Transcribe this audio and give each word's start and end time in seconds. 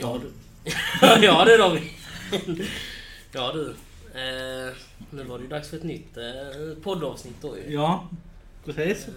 Ja 0.00 0.20
du. 0.22 0.32
ja 1.26 1.44
du 1.44 1.56
Robin. 1.56 1.82
ja 3.32 3.52
du. 3.52 3.68
Eh, 4.14 4.74
nu 5.10 5.22
var 5.24 5.38
det 5.38 5.42
ju 5.44 5.48
dags 5.50 5.68
för 5.70 5.76
ett 5.76 5.82
nytt 5.82 6.16
eh, 6.16 6.82
poddavsnitt 6.82 7.36
då 7.40 7.56
ju. 7.58 7.72
Ja, 7.74 8.08
precis. 8.64 9.08
Eh, 9.08 9.14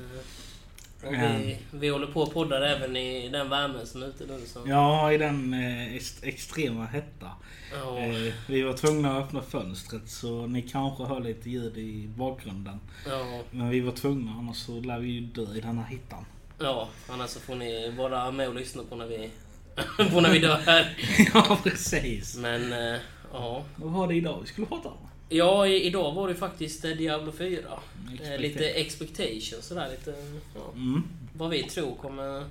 och 1.07 1.13
vi, 1.13 1.57
vi 1.71 1.89
håller 1.89 2.07
på 2.07 2.21
och 2.21 2.33
poddar 2.33 2.61
även 2.61 2.95
i 2.97 3.29
den 3.29 3.49
värmen 3.49 3.87
som 3.87 4.03
är 4.03 4.07
ute 4.07 4.25
nu. 4.25 4.41
Så. 4.45 4.59
Ja, 4.67 5.11
i 5.13 5.17
den 5.17 5.53
eh, 5.53 5.95
ex- 5.95 6.23
extrema 6.23 6.85
hetta. 6.85 7.29
Ja. 7.73 7.97
Eh, 7.99 8.33
vi 8.47 8.61
var 8.61 8.73
tvungna 8.73 9.17
att 9.17 9.23
öppna 9.25 9.41
fönstret 9.41 10.09
så 10.09 10.47
ni 10.47 10.61
kanske 10.61 11.03
hör 11.03 11.19
lite 11.19 11.49
ljud 11.49 11.77
i 11.77 12.07
bakgrunden. 12.07 12.79
Ja, 13.09 13.41
Men 13.51 13.69
vi 13.69 13.79
var 13.79 13.91
tvungna 13.91 14.31
annars 14.31 14.57
så 14.57 14.79
lär 14.79 14.99
vi 14.99 15.07
ju 15.11 15.21
dö 15.21 15.55
i 15.55 15.61
den 15.61 15.77
här 15.77 15.85
hittan. 15.89 16.25
ja, 16.59 16.87
annars 17.09 17.29
så 17.29 17.39
får 17.39 17.55
ni 17.55 17.89
vara 17.97 18.31
med 18.31 18.47
och 18.47 18.55
lyssna 18.55 18.83
på 18.89 18.95
när 18.95 19.05
vi, 19.07 19.29
på 20.11 20.21
när 20.21 20.31
vi 20.31 20.39
dör 20.39 20.57
här. 20.65 20.97
ja, 21.33 21.57
precis. 21.63 22.37
Men 22.37 22.73
eh, 22.73 22.99
ja. 23.33 23.63
Vad 23.75 23.91
var 23.91 24.07
det 24.07 24.15
idag 24.15 24.39
vi 24.41 24.47
skulle 24.47 24.67
prata 24.67 24.89
om? 24.89 24.97
Ja, 25.29 25.67
i, 25.67 25.83
idag 25.83 26.13
var 26.13 26.27
det 26.27 26.35
faktiskt 26.35 26.85
eh, 26.85 26.91
Diablo 26.91 27.31
4. 27.31 27.59
Eh, 27.59 28.13
Expecta- 28.13 28.37
lite 28.37 28.69
expectation 28.69 29.61
sådär. 29.61 29.89
Lite, 29.91 30.13
ja. 30.55 30.71
Mm. 30.75 31.03
Vad 31.37 31.49
vi 31.49 31.63
tror 31.63 31.95
kommer... 31.95 32.45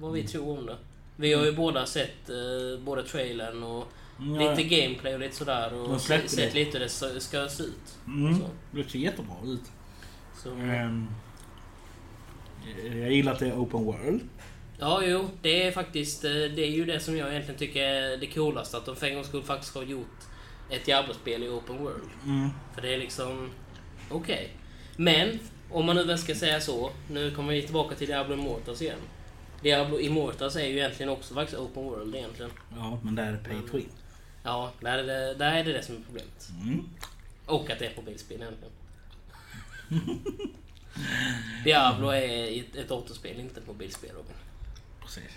Vad 0.00 0.12
vi 0.12 0.22
tror 0.28 0.58
om 0.58 0.66
det. 0.66 0.76
Vi 1.16 1.32
har 1.32 1.44
ju 1.44 1.52
båda 1.52 1.86
sett 1.86 2.30
eh, 2.30 2.80
både 2.84 3.02
trailern 3.02 3.62
och 3.62 3.84
Ja, 4.20 4.50
lite 4.56 4.62
gameplay 4.80 5.14
och 5.14 5.20
lite 5.20 5.36
sådär. 5.36 5.74
Och 5.74 6.00
sett 6.00 6.36
det. 6.36 6.54
lite 6.54 6.78
hur 6.78 6.84
det 7.14 7.20
ska- 7.20 7.48
se 7.48 7.62
ut. 7.62 7.96
Mm. 8.06 8.38
Det 8.70 8.90
ser 8.90 8.98
jättebra 8.98 9.34
ut. 9.44 9.62
Så, 10.42 10.50
Ehm, 10.52 11.06
jag 13.00 13.12
gillar 13.12 13.32
att 13.32 13.38
det 13.38 13.46
är 13.48 13.52
open 13.62 13.84
world. 13.84 14.20
Ja, 14.78 15.02
jo. 15.04 15.30
Det 15.42 15.66
är 15.66 15.72
faktiskt... 15.72 16.24
eh, 16.24 16.30
Det 16.30 16.62
är 16.62 16.70
ju 16.70 16.84
det 16.84 17.00
som 17.00 17.16
jag 17.16 17.30
egentligen 17.30 17.58
tycker 17.58 17.82
är 17.82 18.16
det 18.16 18.26
coolaste. 18.26 18.76
Att 18.76 18.86
de 18.86 18.96
för 18.96 19.06
en 19.06 19.14
gångs 19.14 19.26
skull 19.26 19.42
faktiskt 19.42 19.74
har 19.74 19.82
gjort 19.82 20.18
ett 20.70 20.84
Diablo-spel 20.84 21.42
i 21.42 21.48
open 21.48 21.78
world. 21.78 22.10
Mm. 22.24 22.48
För 22.74 22.82
det 22.82 22.94
är 22.94 22.98
liksom... 22.98 23.50
Okej. 24.10 24.50
Men, 24.96 25.38
om 25.70 25.86
man 25.86 25.96
nu 25.96 26.04
väl 26.04 26.18
ska 26.18 26.34
säga 26.34 26.60
så. 26.60 26.90
Nu 27.10 27.30
kommer 27.30 27.52
vi 27.52 27.62
tillbaka 27.62 27.94
till 27.94 28.06
Diablo 28.06 28.34
Immortals 28.34 28.82
igen. 28.82 28.98
Diablo 29.62 29.98
Immortals 30.00 30.56
är 30.56 30.64
ju 30.66 30.78
egentligen 30.78 31.10
också 31.10 31.34
faktiskt 31.34 31.58
open 31.58 31.82
world 31.84 32.14
egentligen. 32.14 32.50
Ja, 32.76 32.98
men 33.02 33.14
där 33.14 33.26
är 33.26 33.32
det 33.32 33.38
pay 33.38 33.70
to 33.70 33.76
win. 33.76 33.88
Ja, 34.42 34.72
där 34.80 34.98
är 34.98 35.02
det 35.04 35.34
där 35.34 35.52
är 35.52 35.64
det, 35.64 35.72
det 35.72 35.82
som 35.82 35.96
är 35.96 36.00
problemet. 36.06 36.48
Mm. 36.62 36.84
Och 37.46 37.70
att 37.70 37.78
det 37.78 37.86
är 37.86 37.96
mobilspel 37.96 38.36
egentligen. 38.42 38.72
Diablo 41.64 42.08
är 42.08 42.60
ett, 42.60 42.76
ett 42.76 42.90
återspel, 42.90 43.40
inte 43.40 43.60
ett 43.60 43.66
mobilspel 43.66 44.10
Robin. 44.10 44.34
Precis. 45.08 45.30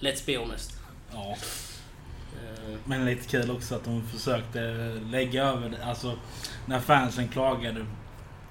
Let's 0.00 0.26
be 0.26 0.36
honest. 0.38 0.76
Ja. 1.12 1.36
Eh, 2.42 2.74
Men 2.84 3.04
lite 3.04 3.28
kul 3.28 3.50
också 3.50 3.74
att 3.74 3.84
de 3.84 4.08
försökte 4.08 4.60
lägga 5.10 5.44
över 5.44 5.68
det. 5.68 5.84
Alltså 5.84 6.18
när 6.66 6.80
fansen 6.80 7.28
klagade 7.28 7.86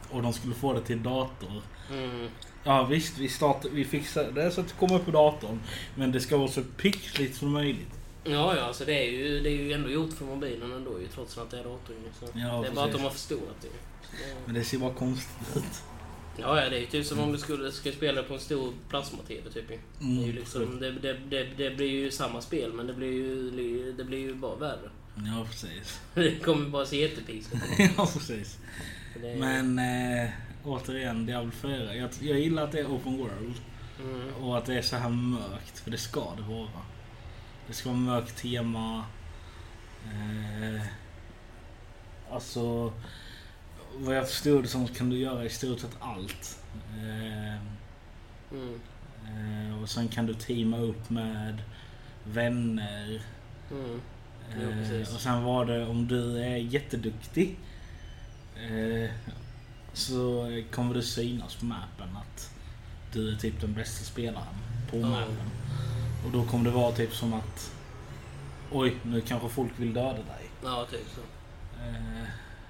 och 0.09 0.22
de 0.22 0.33
skulle 0.33 0.55
få 0.55 0.73
det 0.73 0.81
till 0.81 1.03
dator. 1.03 1.61
mm, 1.91 2.30
Ja 2.63 2.83
visst, 2.83 3.17
vi, 3.17 3.30
start, 3.30 3.66
vi 3.72 3.86
fixar 3.86 4.31
det 4.31 4.52
så 4.52 4.61
att 4.61 4.67
det 4.67 4.73
kommer 4.73 4.95
upp 4.95 5.05
på 5.05 5.11
datorn. 5.11 5.59
Men 5.95 6.11
det 6.11 6.19
ska 6.19 6.38
vara 6.38 6.47
så 6.47 6.61
pixligt 6.78 7.35
som 7.38 7.52
möjligt. 7.52 7.89
ja, 8.23 8.56
ja, 8.56 8.61
alltså 8.61 8.85
det 8.85 8.94
är, 9.08 9.11
ju, 9.11 9.39
det 9.39 9.50
är 9.50 9.53
ju 9.53 9.73
ändå 9.73 9.89
gjort 9.89 10.13
för 10.13 10.25
mobilen 10.25 10.72
ändå 10.73 11.00
ju, 11.00 11.08
trots 11.08 11.38
att 11.38 11.52
det 11.52 11.59
är 11.59 11.63
dator. 11.63 11.95
ju, 11.95 12.11
Så 12.19 12.25
Ja, 12.39 12.39
det 12.39 12.45
är 12.45 12.52
bara 12.52 12.67
att 12.67 12.73
precis. 12.75 12.94
de 12.95 13.03
har 13.03 13.09
förstorat 13.09 13.56
det. 13.61 13.67
det- 13.67 14.35
Men 14.45 14.56
det 14.56 14.63
ser 14.63 14.78
bara 14.78 14.94
konstigt 14.94 15.56
ut. 15.58 15.83
Ja, 16.37 16.63
ja, 16.63 16.69
det 16.69 16.75
är 16.75 16.79
ju 16.79 16.85
typ 16.85 17.05
som 17.05 17.19
om 17.19 17.31
du 17.31 17.37
skulle, 17.37 17.71
skulle 17.71 17.95
spela 17.95 18.23
på 18.23 18.33
en 18.33 18.39
stor 18.39 18.73
plasma-TV 18.89 19.49
typ. 19.49 19.72
ju. 19.72 19.78
Det, 20.00 20.06
är 20.06 20.09
ju 20.09 20.23
Mm, 20.23 20.35
liksom, 20.35 20.79
det, 20.79 20.91
det, 20.91 21.13
det, 21.29 21.44
det 21.57 21.75
blir 21.75 21.88
ju 21.88 22.11
samma 22.11 22.41
spel, 22.41 22.73
men 22.73 22.88
det 22.88 22.94
blir 22.94 23.11
ju, 23.11 23.94
det 23.97 24.03
blir 24.03 24.17
ju 24.19 24.33
bara 24.35 24.56
värre. 24.56 24.89
Ja 25.16 25.45
precis. 25.50 26.00
Det 26.13 26.39
kommer 26.44 26.69
bara 26.69 26.85
se 26.85 27.01
jättepixligt 27.01 27.66
ut. 27.79 27.89
ja 27.97 28.06
precis. 28.13 28.57
Är- 29.23 29.35
Men 29.35 29.79
eh, 30.23 30.29
återigen 30.63 31.25
Diablo 31.25 31.51
4. 31.51 31.95
Jag, 31.95 32.09
jag 32.22 32.39
gillar 32.39 32.63
att 32.63 32.72
det 32.72 32.79
är 32.79 32.85
open 32.85 33.17
world. 33.17 33.53
Mm. 34.03 34.33
Och 34.35 34.57
att 34.57 34.66
det 34.66 34.73
är 34.77 34.81
så 34.81 34.95
här 34.95 35.09
mörkt. 35.09 35.79
För 35.79 35.91
det 35.91 35.97
ska 35.97 36.35
det 36.35 36.41
vara. 36.53 36.69
Det 37.67 37.73
ska 37.73 37.89
vara 37.89 38.00
mörkt 38.00 38.38
tema. 38.38 39.06
Eh, 40.06 40.81
alltså... 42.31 42.94
Vad 43.97 44.16
jag 44.16 44.29
förstod 44.29 44.69
som 44.69 44.88
kan 44.88 45.09
du 45.09 45.18
göra 45.18 45.46
i 45.46 45.50
stort 45.50 45.79
sett 45.79 45.97
allt. 46.00 46.59
Eh, 46.97 47.56
Mm. 48.52 48.79
eh, 49.25 49.81
och 49.81 49.90
sen 49.90 50.07
kan 50.07 50.25
du 50.25 50.34
teama 50.34 50.78
upp 50.78 51.09
med 51.09 51.62
vänner. 52.24 53.22
Mm. 53.72 54.01
Jo, 54.62 54.69
Eh, 54.96 55.01
och 55.16 55.22
sen 55.22 55.44
var 55.44 55.66
det 55.66 55.85
om 55.88 56.07
du 56.07 56.38
är 56.44 56.56
jätteduktig. 56.57 57.57
Eh, 58.56 59.09
så 59.94 60.47
kommer 60.72 60.94
det 60.94 61.01
synas 61.03 61.56
på 61.56 61.66
mappen 61.66 62.18
att 62.18 62.51
du 63.13 63.31
är 63.34 63.35
typ 63.35 63.62
den 63.62 63.74
bästa 63.74 64.03
spelaren 64.06 64.56
på 64.91 64.97
Ja. 64.97 65.07
mappen. 65.07 65.50
Och 66.25 66.31
då 66.31 66.46
kommer 66.46 66.66
det 66.66 66.72
vara 66.72 66.91
typ 66.91 67.13
som 67.16 67.34
att 67.34 67.72
Oj, 68.72 68.96
nu 69.03 69.22
kanske 69.22 69.50
folk 69.50 69.72
vill 69.78 69.94
döda 69.94 70.13
dig. 70.13 70.50
Ja, 70.63 70.85
typ 70.91 71.07
så. 71.16 71.22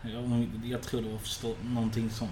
Jag, 0.01 0.50
jag 0.66 0.81
tror 0.81 1.01
det 1.01 1.09
var 1.09 1.17
förstå, 1.17 1.53
någonting 1.63 2.09
sånt. 2.09 2.31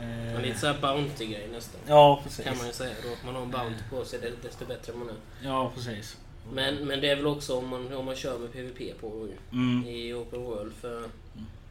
Eh, 0.00 0.42
lite 0.42 0.58
såhär 0.58 0.80
bounty-grej 0.80 1.48
nästan. 1.52 1.80
ja, 1.86 2.20
precis. 2.24 2.44
Kan 2.44 2.56
man 2.56 2.66
ju 2.66 2.72
säga 2.72 2.94
då. 3.02 3.26
Man 3.26 3.34
har 3.34 3.42
en 3.42 3.50
bounty 3.50 3.82
på 3.90 4.04
sig 4.04 4.32
desto 4.42 4.64
bättre 4.64 4.92
man 4.92 5.08
är. 5.08 5.14
Ja, 5.42 5.72
precis. 5.74 6.16
Men, 6.52 6.74
men 6.74 7.00
det 7.00 7.10
är 7.10 7.16
väl 7.16 7.26
också 7.26 7.58
om 7.58 7.68
man, 7.68 7.94
om 7.94 8.04
man 8.04 8.16
kör 8.16 8.38
med 8.38 8.52
PVP 8.52 9.00
på 9.00 9.28
Mm. 9.52 9.84
i 9.86 10.12
Open 10.12 10.42
World. 10.42 10.72
För 10.80 11.08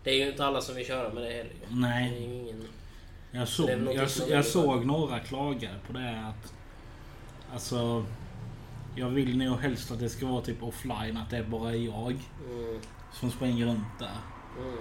det 0.04 0.10
är 0.10 0.16
ju 0.16 0.32
inte 0.32 0.46
alla 0.46 0.62
som 0.62 0.76
vill 0.76 0.86
köra 0.86 1.14
med 1.14 1.24
det 1.24 1.30
heller. 1.32 1.54
Nej. 1.70 2.12
Det 2.12 2.24
ingen... 2.24 2.64
Jag 3.32 3.48
såg, 3.48 3.70
något 3.70 3.96
jag, 3.96 4.10
jag 4.30 4.46
såg 4.46 4.86
några 4.86 5.20
klaga 5.20 5.70
på 5.88 5.94
det 5.94 6.26
att... 6.28 6.54
Alltså... 7.54 8.06
Jag 9.00 9.10
vill 9.10 9.38
nog 9.38 9.58
helst 9.60 9.92
att 9.92 10.00
det 10.00 10.10
ska 10.10 10.26
vara 10.26 10.42
typ 10.42 10.64
offline, 10.64 11.18
att 11.18 11.30
det 11.30 11.38
är 11.38 11.44
bara 11.44 11.76
jag 11.76 12.18
Mm, 12.50 12.80
som 13.14 13.32
springer 13.32 13.66
runt 13.66 14.00
där. 14.00 14.18
mm. 14.62 14.78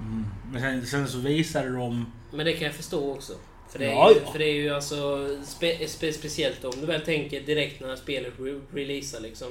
Mm. 0.00 0.24
Men 0.52 0.60
sen, 0.60 0.86
sen 0.86 1.08
så 1.08 1.18
visade 1.18 1.68
de... 1.68 2.12
Men 2.32 2.46
det 2.46 2.52
kan 2.52 2.66
jag 2.66 2.74
förstå 2.74 3.12
också. 3.12 3.32
För 3.70 3.78
det 3.78 3.84
är, 3.86 3.90
Ja, 3.90 4.10
ju, 4.10 4.20
ja. 4.24 4.32
För 4.32 4.38
det 4.38 4.44
är 4.44 4.54
ju 4.54 4.70
alltså 4.70 5.28
spe, 5.44 5.88
spe, 5.88 6.12
speciellt 6.12 6.64
om 6.64 6.72
du 6.80 6.86
väl 6.86 7.00
tänker 7.00 7.40
direkt 7.40 7.80
när 7.80 7.96
spelet 7.96 8.32
re 8.38 8.60
releasar 8.72 9.20
liksom. 9.20 9.48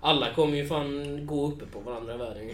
Alla 0.00 0.34
kommer 0.34 0.56
ju 0.56 0.66
fan 0.66 1.26
gå 1.26 1.46
uppe 1.46 1.66
på 1.66 1.80
varandra 1.80 2.14
i 2.14 2.18
världen. 2.18 2.50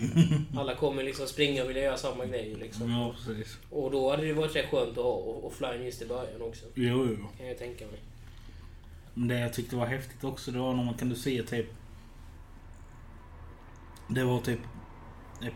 Alla 0.59 0.75
kommer 0.75 1.03
liksom 1.03 1.27
springa 1.27 1.63
och 1.63 1.71
vilja 1.71 1.83
göra 1.83 1.97
samma 1.97 2.25
grej 2.27 2.49
ju, 2.49 2.57
liksom. 2.57 2.91
Ja, 2.91 3.15
precis. 3.17 3.59
Och 3.71 3.91
då 3.91 4.11
hade 4.11 4.27
det 4.27 4.33
varit 4.33 4.57
rätt 4.57 4.71
skönt 4.71 4.99
att 4.99 5.05
ha 5.05 5.13
offline 5.43 5.85
just 5.85 6.03
i 6.03 6.07
början 6.07 6.43
också. 6.43 6.65
Jo, 6.75 7.07
jo. 7.11 7.27
Kan 7.39 7.47
jag 7.47 7.59
tänka 7.59 7.87
mig. 7.87 8.01
Men 9.19 9.29
det 9.29 9.39
jag 9.39 9.53
tyckte 9.53 9.77
var 9.77 9.87
häftigt 9.87 10.25
också, 10.25 10.51
det 10.51 10.59
var 10.59 10.75
när 10.75 10.85
man 10.85 10.95
kunde 10.95 11.17
se 11.17 11.43
typ... 11.43 11.67
Det 14.09 14.25
var 14.25 14.41
typ 14.41 14.61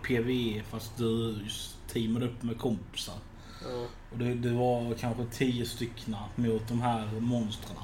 PVE 0.03 0.63
fast 0.71 0.97
du 0.97 1.39
teamade 1.89 2.27
upp 2.27 2.43
med 2.43 2.59
kompisar. 2.59 3.15
Ja. 3.63 3.87
Och 4.13 4.19
det, 4.19 4.35
det 4.35 4.53
var 4.53 4.95
kanske 4.95 5.25
tio 5.33 5.67
stycken 5.67 6.17
mot 6.37 6.69
de 6.69 6.81
här 6.81 7.21
monstren. 7.21 7.77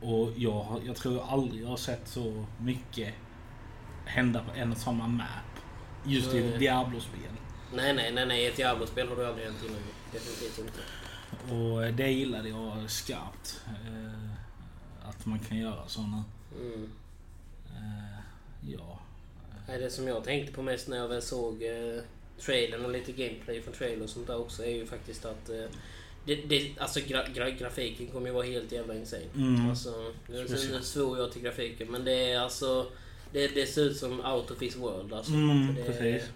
Och 0.00 0.32
jag, 0.36 0.82
jag 0.86 0.96
tror 0.96 1.24
aldrig 1.28 1.62
jag 1.62 1.68
har 1.68 1.76
sett 1.76 2.08
så 2.08 2.44
mycket 2.60 3.14
hända 4.04 4.42
på 4.42 4.60
en 4.60 4.72
och 4.72 4.78
samma 4.78 5.06
map. 5.06 5.28
Just 6.04 6.34
i 6.34 6.40
Nej. 6.40 6.52
ett 6.52 6.58
Diablo-spel. 6.58 7.32
Nej, 7.74 7.94
nej, 7.94 8.12
nej, 8.12 8.26
nej. 8.26 8.42
I 8.42 8.46
ett 8.46 8.56
Diablo-spel 8.56 9.08
har 9.08 9.16
du 9.16 9.26
aldrig 9.26 9.46
hänt 9.46 9.58
innan. 9.68 9.80
Definitivt 10.12 10.58
inte. 10.58 11.54
Och 11.54 11.94
det 11.94 12.10
gillade 12.10 12.48
jag 12.48 12.90
skarpt. 12.90 13.60
Eh, 13.66 14.37
att 15.08 15.26
man 15.26 15.38
kan 15.38 15.58
göra 15.58 15.88
sådana. 15.88 16.24
Mm. 16.60 16.90
Eh, 17.66 18.20
ja. 18.72 19.00
Det 19.66 19.90
som 19.90 20.08
jag 20.08 20.24
tänkte 20.24 20.52
på 20.52 20.62
mest 20.62 20.88
när 20.88 20.96
jag 20.96 21.08
väl 21.08 21.22
såg 21.22 21.62
eh, 21.62 22.02
trailern 22.40 22.84
och 22.84 22.90
lite 22.90 23.12
gameplay 23.12 23.62
från 23.62 23.74
trailer 23.74 24.04
och 24.04 24.10
sånt 24.10 24.26
där 24.26 24.38
också 24.40 24.64
är 24.64 24.70
ju 24.70 24.86
faktiskt 24.86 25.24
att 25.24 25.50
eh, 25.50 25.64
det, 26.24 26.34
det, 26.34 26.70
alltså 26.78 27.00
gra, 27.06 27.28
gra, 27.34 27.50
grafiken 27.50 28.06
kommer 28.06 28.26
ju 28.26 28.32
vara 28.32 28.46
helt 28.46 28.72
jävla 28.72 28.94
insane. 28.94 29.24
Mm. 29.34 29.70
Alltså, 29.70 30.12
nu, 30.26 30.46
nu 30.48 30.82
svor 30.82 31.18
jag 31.18 31.32
till 31.32 31.42
grafiken 31.42 31.90
men 31.90 32.04
det 32.04 32.32
är 32.32 32.40
alltså 32.40 32.86
det, 33.32 33.48
det 33.48 33.66
ser 33.66 33.82
ut 33.82 33.96
som 33.96 34.20
out 34.20 34.50
of 34.50 34.58
this 34.58 34.76
world 34.76 35.12
alltså. 35.12 35.32
Mm, 35.32 35.74
det, 35.74 35.82
precis. 35.82 36.30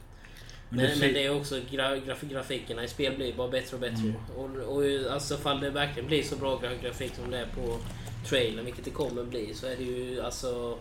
Men, 0.68 0.78
det 0.78 0.88
men, 0.88 0.98
ser- 0.98 1.12
det 1.12 1.24
är 1.24 1.36
också 1.36 1.60
gra, 1.70 1.96
graf, 1.96 2.20
grafikerna 2.20 2.84
i 2.84 2.88
spel 2.88 3.16
blir 3.16 3.34
bara 3.34 3.48
bättre 3.48 3.74
och 3.74 3.80
bättre. 3.80 4.02
Mm. 4.02 4.16
Och, 4.36 4.76
och 4.76 5.12
alltså 5.12 5.36
fall 5.36 5.60
det 5.60 5.70
verkligen 5.70 6.08
blir 6.08 6.22
så 6.22 6.36
bra 6.36 6.56
gra- 6.58 6.82
grafik 6.82 7.14
som 7.14 7.30
det 7.30 7.38
är 7.38 7.46
på 7.46 7.78
trailern, 8.24 8.64
vilket 8.64 8.84
det 8.84 8.90
kommer 8.90 9.24
bli, 9.24 9.54
så 9.54 9.66
är 9.66 9.76
det 9.76 9.82
ju 9.82 10.20
alltså... 10.22 10.78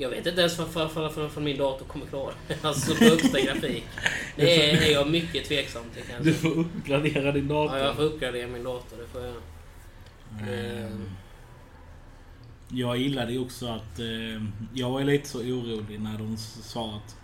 Jag 0.00 0.10
vet 0.10 0.26
inte 0.26 0.40
ens 0.40 0.58
vad 0.58 0.68
för, 0.70 0.88
för, 1.08 1.28
för 1.28 1.40
min 1.40 1.58
dator 1.58 1.86
kommer 1.86 2.06
klara 2.06 2.32
Alltså 2.62 2.94
på 2.94 3.04
högsta 3.04 3.40
grafik. 3.40 3.84
Det 4.36 4.70
är, 4.70 4.82
är 4.88 4.92
jag 4.92 5.10
mycket 5.10 5.44
tveksam 5.44 5.82
till 5.94 6.02
kan 6.02 6.14
jag 6.14 6.24
Du 6.24 6.34
får 6.34 6.58
uppgradera 6.58 7.32
din 7.32 7.48
dator. 7.48 7.78
Ja, 7.78 7.84
jag 7.84 7.96
får 7.96 8.02
uppgradera 8.02 8.46
min 8.48 8.64
dator. 8.64 8.96
Det 8.98 9.06
får 9.06 9.22
jag. 9.24 9.34
Ehm, 10.48 11.10
Jag 12.70 12.96
gillade 12.98 13.32
ju 13.32 13.38
också 13.38 13.66
att... 13.66 13.98
Eh, 13.98 14.42
jag 14.74 14.90
var 14.90 15.04
lite 15.04 15.28
så 15.28 15.38
orolig 15.38 16.00
när 16.00 16.18
de 16.18 16.36
sa 16.36 16.94
att 16.96 17.16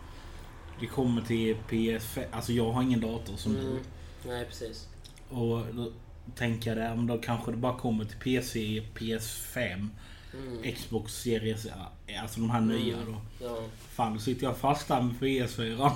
det 0.80 0.86
kommer 0.86 1.22
till 1.22 1.56
PS5. 1.70 2.24
Alltså 2.32 2.52
jag 2.52 2.72
har 2.72 2.82
ingen 2.82 3.00
dator 3.00 3.36
som 3.36 3.56
Mm. 3.56 3.64
du. 3.74 3.80
Nej, 4.28 4.44
precis. 4.44 4.88
Och 5.28 5.60
jag 6.38 6.76
där, 6.76 6.94
men 6.94 7.06
då 7.06 7.18
kanske 7.18 7.50
det 7.50 7.56
bara 7.56 7.78
kommer 7.78 8.04
till 8.04 8.18
PC, 8.18 8.82
PS5, 8.98 9.88
Mm. 10.46 10.74
Xbox 10.74 11.12
Series, 11.22 11.66
alltså 12.22 12.40
de 12.40 12.50
här 12.50 12.60
nya 12.60 12.96
då. 13.06 13.16
Ja, 13.46 13.58
Fan, 13.90 14.14
då 14.14 14.18
sitter 14.20 14.44
jag 14.46 14.56
fast 14.56 14.88
där 14.88 15.02
med 15.02 15.14
PS4. 15.20 15.90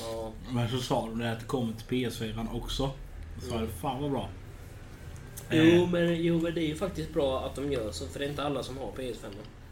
ja. 0.00 0.32
Men 0.50 0.68
så 0.68 0.78
sa 0.78 1.06
de 1.06 1.18
det 1.18 1.32
att 1.32 1.40
det 1.40 1.46
kommer 1.46 1.72
till 1.72 1.86
PS4 1.86 2.54
också. 2.54 2.90
Så 3.40 3.54
jag, 3.54 3.68
fan 3.68 4.02
vad 4.02 4.10
bra. 4.10 4.28
Jo 5.50 5.58
Eh, 5.58 5.88
men, 5.90 6.22
jo, 6.22 6.40
men 6.40 6.54
det 6.54 6.60
är 6.60 6.66
ju 6.66 6.76
faktiskt 6.76 7.14
bra 7.14 7.46
att 7.46 7.54
de 7.54 7.72
gör 7.72 7.90
så, 7.92 8.06
för 8.06 8.18
det 8.18 8.24
är 8.24 8.28
inte 8.30 8.42
alla 8.42 8.62
som 8.62 8.78
har 8.78 8.92
PS5. 8.92 9.26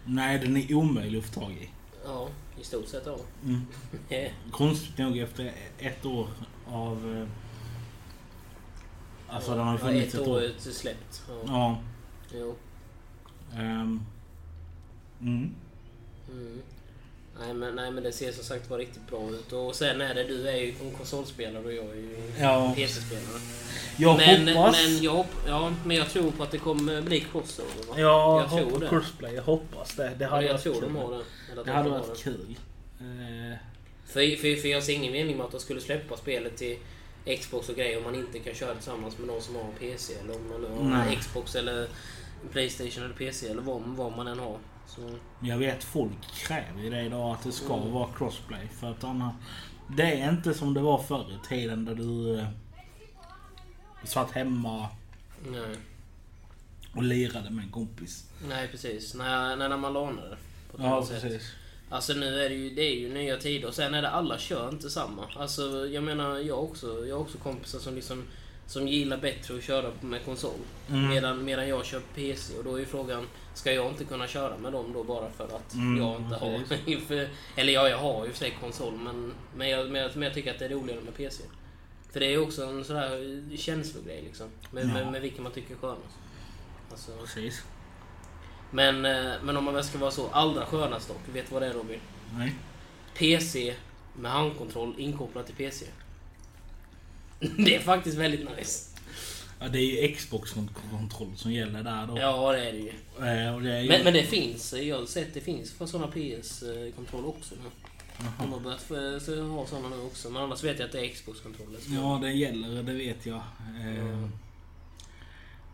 nej, 0.07 0.39
den 0.39 0.57
är 0.57 0.75
omöjlig 0.75 1.19
att 1.19 1.25
få 1.25 1.41
tag 1.41 1.53
i. 1.53 1.69
Ja, 2.05 2.29
i 2.61 2.65
stort 2.65 2.89
sett 2.89 3.03
ja. 3.07 3.17
Mm. 3.45 3.67
Konstigt 4.51 4.99
nog 4.99 5.19
efter 5.19 5.53
ett 5.79 6.07
år 6.07 6.29
av... 6.67 7.29
Alltså 9.31 9.51
den 9.55 9.61
har 9.67 9.73
ja, 9.73 9.79
funnits 9.79 10.15
ett 10.15 10.21
ett 10.21 10.27
år. 10.29 10.33
år 10.37 10.43
är 10.43 10.71
släppt. 10.73 11.23
Ja. 11.29 11.35
Ja. 11.47 11.79
Jo. 12.35 12.57
ehm, 13.55 14.01
mm. 15.21 15.55
Mm. 16.31 16.63
Nej 17.41 17.55
men, 17.55 17.75
nej 17.75 17.91
men 17.91 18.03
det 18.03 18.13
ser 18.13 18.33
som 18.33 18.45
sagt 18.45 18.71
var 18.71 18.79
riktigt 18.79 19.07
bra 19.07 19.31
ut. 19.31 19.53
Och 19.53 19.75
sen 19.75 20.01
är 20.01 20.15
det, 20.15 20.25
du 20.25 20.49
är 20.49 20.57
ju 20.57 20.75
en 20.83 20.91
konsolspelare 20.91 21.65
och 21.65 21.73
jag 21.73 21.85
är 21.91 21.95
ju 21.95 22.33
Ja. 22.41 22.73
PC-spelare. 22.77 23.41
Jag 23.97 24.17
men, 24.17 24.57
hoppas... 24.57 24.77
Men 24.87 25.03
jag, 25.03 25.27
ja, 25.47 25.73
men 25.85 25.97
jag 25.97 26.09
tror 26.09 26.31
på 26.31 26.43
att 26.43 26.51
det 26.51 26.59
kommer 26.59 27.03
bli 27.03 27.21
crossover 27.21 27.87
va? 27.89 27.95
Ja, 27.97 28.41
jag 28.41 28.51
tror 28.69 28.81
det. 28.81 28.89
crossplay. 28.89 29.35
Jag 29.35 29.43
hoppas 29.43 29.95
det. 29.95 30.13
Det 30.19 30.25
Ja, 30.25 30.31
hade 30.31 30.45
jag 30.47 30.53
varit 30.53 30.63
tror 30.63 30.75
kul. 30.75 30.83
de 30.83 30.97
har 30.97 31.11
det. 31.11 31.23
Eller 31.53 31.65
Det 31.65 31.71
de 31.71 31.77
hade 31.77 31.91
varit 31.91 32.23
kul. 32.25 32.57
Eh, 33.01 33.57
För, 34.07 34.37
för, 34.37 34.61
för 34.61 34.69
jag 34.69 34.83
ser 34.83 34.93
ingen 34.95 35.13
mening 35.13 35.37
med 35.37 35.47
att 35.47 35.53
de 35.53 35.61
skulle 35.61 35.81
släppa 35.81 36.17
spelet 36.17 36.57
till 36.57 36.79
Xbox 37.41 37.69
och 37.69 37.75
grejer 37.77 37.99
om 37.99 38.05
man 38.05 38.15
inte 38.15 38.39
kan 38.39 38.55
köra 38.55 38.75
tillsammans 38.75 39.19
med 39.19 39.27
någon 39.27 39.43
som 39.43 39.55
har 39.55 39.63
en 39.63 39.73
PC. 39.79 40.15
Eller 40.15 40.37
om 40.37 40.49
man 40.49 40.61
nu 40.61 40.95
har 40.95 41.07
en 41.07 41.17
Xbox 41.17 41.55
eller 41.55 41.89
Playstation 42.53 43.05
eller 43.05 43.15
PC 43.15 43.49
eller 43.49 43.63
vad, 43.63 43.83
vad 43.83 44.17
man 44.17 44.27
än 44.27 44.39
har. 44.39 44.59
Så, 44.87 45.19
jag 45.41 45.59
vet 45.59 45.85
folk 45.85 46.13
kräver 46.35 46.83
ju 46.83 46.91
det 46.91 47.03
idag 47.03 47.33
att 47.35 47.43
det 47.45 47.53
ska 47.53 47.75
Mm. 47.77 47.93
vara 47.93 48.09
crossplay. 48.19 48.69
För 48.81 48.91
att 48.91 49.05
annars... 49.05 49.35
Det 49.97 50.03
är 50.21 50.29
inte 50.31 50.55
som 50.55 50.75
det 50.75 50.81
var 50.81 50.99
förr 51.03 51.33
i 51.45 51.49
tiden 51.49 51.85
där 51.85 51.95
du 51.95 52.39
eh, 52.39 52.47
satt 54.05 54.31
hemma 54.31 54.89
nej. 55.47 55.77
och 56.95 57.03
lirade 57.03 57.51
med 57.51 57.65
en 57.65 57.71
kompis. 57.71 58.25
nej 58.49 58.69
precis. 58.69 59.15
När, 59.15 59.57
när 59.57 59.77
man 59.77 59.93
lånade. 59.93 60.37
På 60.77 60.83
Ja, 60.83 61.05
sätt. 61.07 61.23
precis. 61.23 61.53
Alltså 61.91 62.13
nu 62.13 62.45
är 62.45 62.49
det 62.49 62.55
ju, 62.55 62.71
det 62.71 62.83
är 62.83 62.95
ju 62.95 63.15
nya 63.15 63.37
tider 63.37 63.69
och 63.69 63.75
sen 63.75 63.95
är 63.95 64.03
det 64.03 64.11
alla 64.11 64.39
kör 64.39 64.69
inte 64.69 64.91
samma. 64.91 65.27
Alltså 65.37 65.87
jag 65.87 66.03
menar 66.03 66.39
jag 66.39 66.65
också, 66.65 67.07
jag 67.07 67.17
har 67.17 67.23
också 67.23 67.39
kompisar 67.39 67.79
som 67.79 67.95
liksom 67.95 68.25
som 68.67 68.89
gillar 68.89 69.17
bättre 69.17 69.57
att 69.57 69.63
köra 69.63 69.91
med 70.01 70.25
konsol. 70.25 70.51
Mm. 70.89 71.09
Medan, 71.09 71.45
medan 71.45 71.69
jag 71.69 71.85
kör 71.85 72.01
PC 72.15 72.59
och 72.59 72.65
då 72.65 72.75
är 72.75 72.79
ju 72.79 72.87
frågan 72.87 73.27
Ska 73.55 73.73
jag 73.73 73.89
inte 73.89 74.05
kunna 74.05 74.27
köra 74.27 74.57
med 74.59 74.73
dem 74.73 74.93
då 74.93 75.05
bara 75.05 75.31
för 75.31 75.45
att 75.45 75.75
Mm, 75.75 76.03
jag 76.03 76.21
inte 76.21 76.37
har... 76.37 76.61
precis. 76.69 76.99
för, 77.09 77.29
eller 77.57 77.73
ja, 77.73 77.89
jag 77.89 77.99
har 77.99 78.25
ju 78.27 78.31
för 78.31 78.39
sig 78.39 78.57
konsol 78.61 78.93
men, 78.95 79.33
men, 79.57 79.69
jag, 79.69 79.91
men, 79.91 80.03
jag, 80.03 80.11
men 80.15 80.23
jag 80.23 80.35
tycker 80.35 80.51
att 80.51 80.59
det 80.59 80.65
är 80.65 80.69
roligare 80.69 81.01
med 81.01 81.15
PC. 81.15 81.43
För 82.13 82.21
det 82.21 82.27
är 82.27 82.31
ju 82.31 82.39
också 82.39 82.65
en 82.65 82.85
sån 82.85 82.97
där 82.97 83.57
känslogrej 83.57 84.23
liksom. 84.23 84.47
Med, 84.71 84.85
Ja. 84.85 84.93
med, 84.95 85.13
med 85.13 85.23
vilken 85.23 85.43
man 85.43 85.53
tycker 85.53 85.75
är 85.75 85.79
skönast. 85.79 86.17
Alltså, 86.91 87.13
Precis. 87.21 87.63
Men, 88.71 89.05
eh, 89.05 89.33
men 89.43 89.57
om 89.57 89.65
man 89.65 89.75
väl 89.75 89.85
ska 89.85 89.99
vara 89.99 90.11
så 90.11 90.29
allra 90.29 90.67
skönast 90.67 91.09
dock, 91.09 91.21
vet 91.33 91.49
du 91.49 91.53
vad 91.55 91.63
det 91.63 91.69
är 91.69 91.73
Robin? 91.73 92.01
Nej. 92.37 92.55
PC 93.15 93.75
med 94.17 94.31
handkontroll 94.33 94.95
inkopplat 94.99 95.47
till 95.47 95.55
PC. 95.55 95.87
Det 97.59 97.75
är 97.77 97.81
faktiskt 97.81 98.17
väldigt 98.17 98.57
nice. 98.57 98.87
Ja, 99.61 99.69
det 99.69 99.79
är 99.79 100.09
ju 100.09 100.15
Xbox-kontroll 100.15 101.33
som 101.37 101.53
gäller 101.53 101.83
där 101.83 102.07
då. 102.07 102.19
Ja, 102.19 102.53
det 102.53 102.69
är 102.69 102.73
det 102.73 102.79
ju. 102.79 102.89
Eh, 103.47 103.55
och 103.55 103.63
det 103.63 103.73
är 103.77 103.81
ju... 103.81 103.89
Men, 103.89 104.05
men 104.05 104.13
det 104.13 104.25
finns, 104.25 104.73
jag 104.73 104.99
har 104.99 105.07
sett 105.07 105.35
det 105.35 105.41
finns 105.41 105.73
för 105.73 105.87
sådana 105.87 106.07
PS-kontroll 106.13 107.25
också 107.25 107.55
nu. 107.55 107.71
De 108.39 108.53
har 108.53 108.61
börjat 108.61 108.89
ha 109.51 109.67
sådana 109.67 109.97
nu 109.97 110.03
också. 110.03 110.31
Men 110.31 110.43
annars 110.43 110.65
vet 110.65 110.79
jag 110.79 110.87
att 110.87 110.93
det 110.93 111.01
är 111.07 111.09
Xbox-kontroller. 111.09 111.81
Ja, 111.89 112.19
det 112.23 112.33
gäller. 112.33 112.83
Det 112.83 112.93
vet 112.93 113.27
jag. 113.27 113.37
Eh, 113.81 113.97
Mm. 114.01 114.31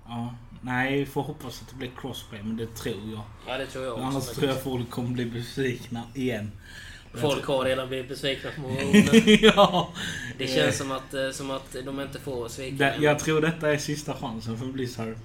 Ja. 0.09 0.35
Nej, 0.61 0.99
vi 0.99 1.07
får 1.07 1.23
hoppas 1.23 1.63
att 1.63 1.69
det 1.69 1.77
blir 1.77 1.91
crossplay, 2.01 2.43
men 2.43 2.57
det 2.57 2.67
tror 2.67 3.11
jag. 3.13 3.23
Ja, 3.47 3.59
det 3.59 3.67
tror 3.67 3.85
jag 3.85 3.93
också. 3.93 4.05
Annars 4.05 4.15
faktiskt. 4.15 4.41
tror 4.41 4.51
jag 4.51 4.63
folk 4.63 4.91
kommer 4.91 5.11
bli 5.11 5.25
besvikna 5.25 6.03
igen. 6.15 6.51
Folk 7.15 7.45
har 7.45 7.65
redan 7.65 7.89
blivit 7.89 8.09
besvikna 8.09 8.51
på 8.57 8.63
gånger. 8.63 9.45
ja. 9.45 9.93
Det 10.39 10.47
känns 10.47 10.79
som 10.79 10.93
att, 10.93 11.15
eh, 11.15 11.31
som 11.31 11.51
att 11.51 11.77
de 11.85 12.01
inte 12.01 12.19
får 12.19 12.49
svika. 12.49 12.77
Det, 12.77 12.97
jag 13.01 13.19
tror 13.19 13.41
detta 13.41 13.73
är 13.73 13.79
sista 13.79 14.15
chansen 14.15 14.59
för 14.59 14.67
Blizzard. 14.67 15.17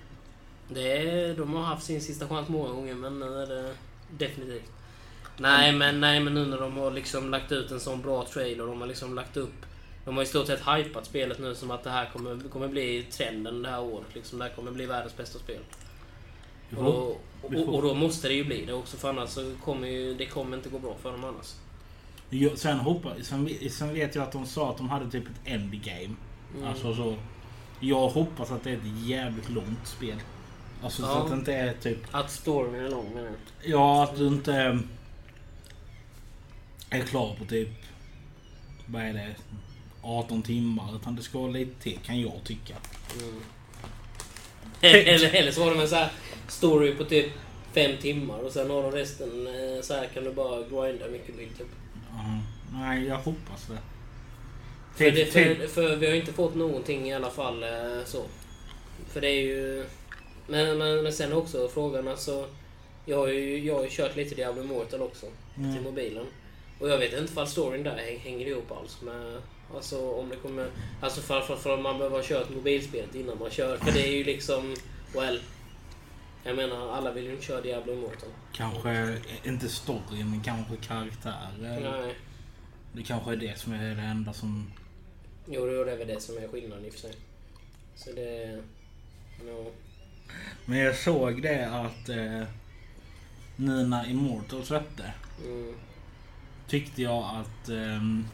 Det 0.69 0.97
är, 0.97 1.33
de 1.35 1.53
har 1.53 1.63
haft 1.63 1.83
sin 1.83 2.01
sista 2.01 2.27
chans 2.27 2.49
många 2.49 2.69
gånger, 2.69 2.95
men 2.95 3.19
nu 3.19 3.25
är 3.25 3.47
det 3.47 3.73
definitivt. 4.17 4.71
Nej 5.37 5.71
men, 5.71 6.01
nej, 6.01 6.19
men 6.19 6.33
nu 6.33 6.45
när 6.45 6.57
de 6.57 6.77
har 6.77 6.91
liksom 6.91 7.29
lagt 7.29 7.51
ut 7.51 7.71
en 7.71 7.79
sån 7.79 8.01
bra 8.01 8.25
trailer, 8.33 8.65
de 8.65 8.81
har 8.81 8.87
liksom 8.87 9.15
lagt 9.15 9.37
upp... 9.37 9.65
De 10.05 10.15
har 10.17 10.23
i 10.23 10.25
stort 10.25 10.47
sett 10.47 10.61
hypat 10.67 11.05
spelet 11.05 11.39
nu 11.39 11.55
som 11.55 11.71
att 11.71 11.83
det 11.83 11.89
här 11.89 12.09
kommer, 12.13 12.49
kommer 12.49 12.67
bli 12.67 13.03
trenden 13.11 13.61
det 13.61 13.69
här 13.69 13.81
året. 13.81 14.07
Liksom, 14.13 14.39
det 14.39 14.45
här 14.45 14.51
kommer 14.51 14.71
bli 14.71 14.85
världens 14.85 15.17
bästa 15.17 15.39
spel. 15.39 15.59
Och, 16.77 17.21
vi 17.49 17.63
och, 17.63 17.75
och 17.75 17.81
då 17.81 17.93
måste 17.93 18.27
det 18.27 18.33
ju 18.33 18.43
bli 18.43 18.65
det 18.65 18.73
också, 18.73 18.97
för 18.97 19.09
annars 19.09 19.29
så 19.29 19.53
kommer 19.63 19.87
ju, 19.87 20.13
det 20.15 20.25
kommer 20.25 20.57
inte 20.57 20.69
gå 20.69 20.79
bra 20.79 20.95
för 21.01 21.11
dem 21.11 21.23
annars. 21.23 21.55
Jag, 22.29 22.57
sen, 22.57 22.77
hoppas, 22.79 23.13
sen, 23.27 23.49
sen 23.69 23.93
vet 23.93 24.15
jag 24.15 24.23
att 24.23 24.31
de 24.31 24.45
sa 24.45 24.69
att 24.69 24.77
de 24.77 24.89
hade 24.89 25.11
typ 25.11 25.23
ett 25.27 25.41
endgame. 25.45 26.15
Mm. 26.55 26.67
Alltså 26.67 26.95
så. 26.95 27.15
Jag 27.79 28.09
hoppas 28.09 28.51
att 28.51 28.63
det 28.63 28.69
är 28.71 28.77
ett 28.77 29.05
jävligt 29.05 29.49
långt 29.49 29.87
spel. 29.87 30.17
Alltså 30.83 31.01
så 31.01 31.07
Ja. 31.07 31.23
att 31.23 31.29
det 31.29 31.35
inte 31.35 31.53
är 31.53 31.73
typ... 31.73 31.97
Att 32.11 32.31
storyn 32.31 32.75
är 32.85 32.89
lång 32.89 33.09
menar 33.13 33.27
jag. 33.27 33.35
Ja, 33.71 34.03
att 34.03 34.17
du 34.17 34.27
inte 34.27 34.55
eh, 34.55 34.79
är 36.89 37.01
klar 37.01 37.35
på 37.39 37.45
typ... 37.45 37.69
Vad 38.85 39.01
är 39.01 39.13
det? 39.13 39.35
18 40.01 40.41
timmar. 40.41 40.95
Utan 40.95 41.15
det 41.15 41.21
ska 41.23 41.39
vara 41.39 41.51
lite 41.51 41.81
till 41.83 41.99
kan 42.05 42.21
jag 42.21 42.33
tycka. 42.43 42.75
Mm. 43.19 43.41
Eller, 44.81 45.33
eller 45.35 45.51
så 45.51 45.63
har 45.63 45.71
de 45.71 45.79
en 45.81 45.87
så 45.89 45.95
här 45.95 46.11
story 46.47 46.95
på 46.95 47.03
typ 47.05 47.31
fem 47.73 47.91
timmar 48.01 48.39
och 48.39 48.51
sen 48.51 48.69
har 48.69 48.83
de 48.83 48.91
resten 48.91 49.47
eh, 49.47 49.81
så 49.81 49.93
här 49.93 50.07
kan 50.13 50.23
du 50.23 50.31
bara 50.33 50.57
grinda 50.61 51.07
mycket 51.07 51.35
vill 51.35 51.49
typ. 51.49 51.67
Ja, 52.11 52.39
nej, 52.73 53.07
jag 53.07 53.15
hoppas 53.17 53.67
det. 53.67 53.77
För, 54.95 55.11
det, 55.11 55.25
för, 55.25 55.67
för 55.67 55.95
vi 55.95 56.07
har 56.07 56.13
inte 56.15 56.33
fått 56.33 56.55
någonting 56.55 57.09
i 57.09 57.13
alla 57.13 57.29
fall 57.29 57.63
eh, 57.63 58.03
så. 58.05 58.23
För 59.09 59.21
det 59.21 59.27
är 59.29 59.41
ju... 59.41 59.85
Men, 60.47 60.77
men, 60.77 61.03
men 61.03 61.13
sen 61.13 61.33
också 61.33 61.69
frågan 61.73 62.07
alltså... 62.07 62.47
Jag 63.05 63.17
har 63.17 63.27
ju, 63.27 63.65
jag 63.65 63.75
har 63.75 63.83
ju 63.83 63.89
kört 63.91 64.15
lite 64.15 64.35
Diablo 64.35 64.61
Immortal 64.63 65.01
också. 65.01 65.25
Till 65.55 65.63
Mm. 65.65 65.83
mobilen. 65.83 66.25
Och 66.79 66.89
jag 66.89 66.97
vet 66.97 67.13
inte 67.13 67.31
ifall 67.31 67.47
storyn 67.47 67.83
där 67.83 67.97
häng- 67.97 68.19
hänger 68.19 68.45
ihop 68.47 68.71
alls 68.71 69.01
med... 69.01 69.37
Alltså 69.75 70.11
om 70.11 70.29
det 70.29 70.35
kommer... 70.35 70.69
Alltså 71.01 71.21
för, 71.21 71.55
för, 71.55 71.77
man 71.77 71.97
behöver 71.97 72.17
ha 72.17 72.23
kört 72.23 72.49
mobilspelet 72.49 73.15
innan 73.15 73.39
man 73.39 73.51
kör. 73.51 73.77
För 73.77 73.91
det 73.91 74.07
är 74.07 74.17
ju 74.17 74.23
liksom... 74.23 74.75
Well... 75.13 75.39
Jag 76.43 76.55
menar, 76.55 76.91
alla 76.91 77.11
vill 77.11 77.25
ju 77.25 77.31
inte 77.31 77.45
köra 77.45 77.61
Diablo 77.61 77.93
Immortal. 77.93 78.29
kanske 78.53 79.17
inte 79.43 79.69
storyn, 79.69 80.29
men 80.31 80.41
kanske 80.41 80.75
karaktärer. 80.75 81.79
Nej. 81.81 82.15
Det 82.93 83.03
kanske 83.03 83.31
är 83.31 83.35
det 83.35 83.59
som 83.59 83.73
är 83.73 83.95
det 83.95 84.01
enda 84.01 84.33
som... 84.33 84.71
Jo, 85.47 85.65
det 85.65 85.91
är 85.91 85.97
väl 85.97 86.07
det 86.07 86.21
som 86.21 86.37
är 86.37 86.47
skillnaden 86.47 86.85
i 86.85 86.89
och 86.89 86.93
för 86.93 86.99
sig. 86.99 87.13
Så 87.95 88.11
det... 88.11 88.61
No. 89.45 89.71
Men 90.65 90.77
jag 90.77 90.95
såg 90.95 91.41
det 91.41 91.69
att 91.69 92.09
eh, 92.09 92.43
när 93.55 94.09
Immortal 94.09 94.65
släppte 94.65 95.13
Mm. 95.45 95.75
tyckte 96.67 97.01
jag 97.01 97.23
att 97.23 97.69
ehm, 97.69 98.25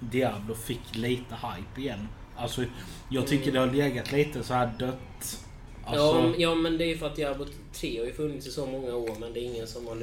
Diablo 0.00 0.54
fick 0.54 0.96
lite 0.96 1.34
hype 1.34 1.80
igen. 1.80 2.08
Alltså 2.36 2.64
jag 3.08 3.26
tycker 3.26 3.50
Mm. 3.50 3.54
det 3.54 3.60
har 3.60 3.88
legat 3.88 4.12
lite 4.12 4.42
så 4.44 4.54
här 4.54 4.72
dött. 4.78 5.44
Alltså, 5.84 6.02
Ja, 6.02 6.34
ja, 6.38 6.54
men 6.54 6.78
det 6.78 6.84
är 6.84 6.88
ju 6.88 6.98
för 6.98 7.06
att 7.06 7.16
Diablo 7.16 7.46
3 7.72 7.98
har 7.98 8.06
ju 8.06 8.12
funnits 8.12 8.46
i 8.46 8.50
så 8.50 8.66
många 8.66 8.94
år, 8.94 9.16
men 9.20 9.32
det 9.32 9.40
är 9.40 9.44
ingen 9.44 9.66
som 9.66 9.86
har... 9.86 10.02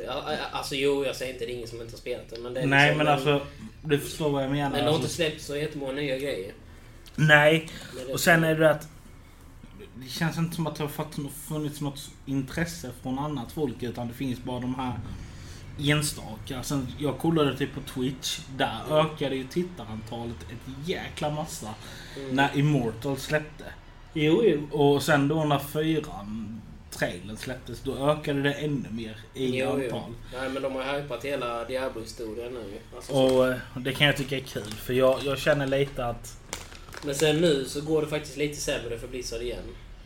Alltså 0.51 0.75
jo, 0.75 1.05
jag 1.05 1.15
säger 1.15 1.33
inte 1.33 1.45
det 1.45 1.51
är 1.51 1.55
ingen 1.55 1.67
som 1.67 1.81
inte 1.81 1.93
har 1.93 1.97
spelat 1.97 2.29
det, 2.29 2.39
men 2.39 2.53
det 2.53 2.61
är 2.61 2.67
nej 2.67 2.89
liksom, 2.89 2.97
men 2.97 3.07
alltså 3.13 3.41
du 3.83 3.99
förstår 3.99 4.29
vad 4.29 4.43
jag 4.43 4.51
menar. 4.51 4.69
Men 4.69 4.79
det 4.79 4.85
har 4.85 4.89
inte 4.89 5.03
alltså, 5.03 5.15
släppts 5.15 5.45
så 5.45 5.57
jättemånga 5.57 5.91
nya 5.93 6.17
grejer. 6.17 6.53
nej, 7.15 7.69
och 8.13 8.19
sen 8.19 8.43
är 8.43 8.55
det 8.55 8.71
att 8.71 8.87
det 9.95 10.09
känns 10.09 10.37
inte 10.37 10.55
som 10.55 10.67
att 10.67 10.75
det 10.75 10.83
har 10.83 11.29
funnits 11.29 11.81
något 11.81 12.09
intresse 12.25 12.91
från 13.01 13.19
annat 13.19 13.51
folk 13.51 13.83
utan 13.83 14.07
det 14.07 14.13
finns 14.13 14.43
bara 14.43 14.59
de 14.59 14.75
här 14.75 14.93
enstaka. 15.79 16.63
Sen, 16.63 16.87
jag 16.99 17.17
kollade 17.17 17.57
typ 17.57 17.73
på 17.73 17.79
Twitch. 17.81 18.39
Där 18.57 18.79
ökade 18.91 19.35
ju 19.35 19.43
tittarantalet 19.43 20.35
ett 20.41 20.87
jäkla 20.89 21.29
massa 21.29 21.69
Mm. 22.17 22.35
när 22.35 22.57
Immortal 22.57 23.17
släppte. 23.17 23.63
Jo, 24.13 24.41
jo. 24.43 24.67
Och 24.79 25.03
sen 25.03 25.27
då 25.27 25.43
när 25.43 25.59
fyran 25.59 26.61
trailern 26.91 27.37
släpptes, 27.37 27.81
då 27.81 28.09
ökade 28.09 28.41
det 28.41 28.53
ännu 28.53 28.89
mer 28.91 29.17
i 29.33 29.45
Jo, 29.59 29.79
jo. 29.79 29.83
antal. 29.85 30.11
Nej, 30.39 30.49
men 30.49 30.61
de 30.63 30.75
har 30.75 31.01
hypat 31.01 31.25
hela 31.25 31.65
Diablo-historien 31.65 32.53
nu 32.53 32.63
alltså, 32.95 33.13
Och 33.13 33.47
eh, 33.47 33.55
det 33.75 33.93
kan 33.93 34.07
jag 34.07 34.17
tycka 34.17 34.35
är 34.37 34.41
kul, 34.41 34.63
för 34.73 34.93
jag, 34.93 35.19
jag 35.23 35.39
känner 35.39 35.67
lite 35.67 36.05
att... 36.05 36.37
Men 37.05 37.15
sen 37.15 37.35
nu 37.37 37.65
så 37.65 37.81
går 37.81 38.01
det 38.01 38.07
faktiskt 38.07 38.37
lite 38.37 38.61
sämre 38.61 38.97
för 38.99 39.07
Blizzard 39.07 39.41
igen. 39.41 39.63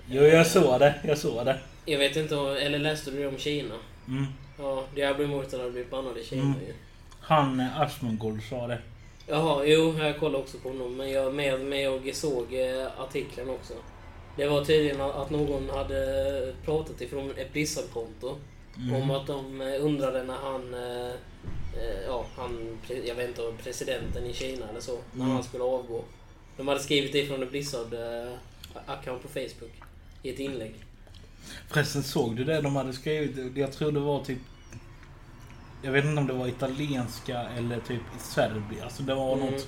Jo, 0.07 0.23
jag 0.23 0.47
såg 0.47 0.79
det. 0.79 0.95
Jag 1.03 1.17
såg 1.17 1.45
det. 1.45 1.59
Jag 1.85 1.99
vet 1.99 2.15
inte, 2.15 2.35
eller 2.35 2.79
läste 2.79 3.11
du 3.11 3.19
det 3.19 3.27
om 3.27 3.37
Kina? 3.37 3.75
Mm. 4.07 4.25
Ja, 4.59 4.83
Diablo 4.95 5.23
Immortal 5.23 5.59
har 5.59 5.69
blivit 5.69 5.91
bannad 5.91 6.17
i 6.17 6.23
Kina 6.25 6.41
Mm. 6.43 6.59
ju. 6.67 6.73
Han, 7.21 7.59
eh, 7.59 7.81
Asmongold, 7.81 8.43
sa 8.43 8.67
det. 8.67 8.79
Jaha, 9.27 9.63
jo, 9.65 9.95
jag 9.99 10.19
kollade 10.19 10.43
också 10.43 10.57
på 10.57 10.69
honom. 10.69 10.95
Men 10.97 11.11
jag, 11.11 11.33
med, 11.33 11.59
med 11.59 11.83
jag 11.83 12.15
såg 12.15 12.53
eh, 12.53 12.87
artikeln 13.01 13.49
också. 13.49 13.73
Det 14.35 14.47
var 14.47 14.65
tydligen 14.65 15.01
att 15.01 15.29
någon 15.29 15.69
hade 15.69 16.53
pratat 16.65 17.01
ifrån 17.01 17.31
ett 17.37 17.53
Blizzard-konto. 17.53 18.35
Mm. 18.77 19.01
Om 19.01 19.11
att 19.11 19.27
de 19.27 19.61
eh, 19.61 19.85
undrade 19.85 20.23
när 20.23 20.35
han, 20.35 20.75
ja, 22.07 22.25
han, 22.37 22.77
jag 23.05 23.15
vet 23.15 23.27
inte, 23.29 23.41
presidenten 23.63 24.25
i 24.25 24.33
Kina 24.33 24.69
eller 24.69 24.79
så, 24.79 24.97
när 25.13 25.23
Mm. 25.23 25.35
han 25.35 25.43
skulle 25.43 25.63
avgå. 25.63 26.03
De 26.57 26.67
hade 26.67 26.79
skrivit 26.79 27.11
det 27.13 27.25
från 27.25 27.41
en 27.41 27.49
Blizzard-account 27.49 29.19
på 29.21 29.27
Facebook. 29.27 29.71
I 30.23 30.29
ett 30.29 30.39
inlägg. 30.39 30.73
Förresten, 31.67 32.03
såg 32.03 32.35
du 32.35 32.43
det 32.43 32.61
de 32.61 32.75
hade 32.75 32.93
skrivit? 32.93 33.57
Jag 33.57 33.71
tror 33.73 33.91
det 33.91 33.99
var 33.99 34.23
typ... 34.23 34.39
Jag 35.81 35.91
vet 35.91 36.05
inte 36.05 36.21
om 36.21 36.27
det 36.27 36.33
var 36.33 36.47
italienska 36.47 37.39
eller 37.41 37.79
typ 37.79 38.01
Serbia. 38.19 38.83
Alltså 38.83 39.03
det 39.03 39.15
var 39.15 39.33
Mm. 39.37 39.45
något 39.51 39.67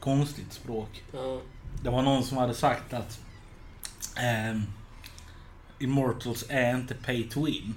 konstigt 0.00 0.52
språk. 0.52 1.02
Ja. 1.12 1.40
Det 1.82 1.90
var 1.90 2.02
någon 2.02 2.24
som 2.24 2.36
hade 2.38 2.54
sagt 2.54 2.92
att 2.94 3.20
ehm, 4.16 4.62
Immortals 5.78 6.44
är 6.48 6.74
inte 6.76 6.94
pay 6.94 7.28
to 7.28 7.44
win. 7.44 7.74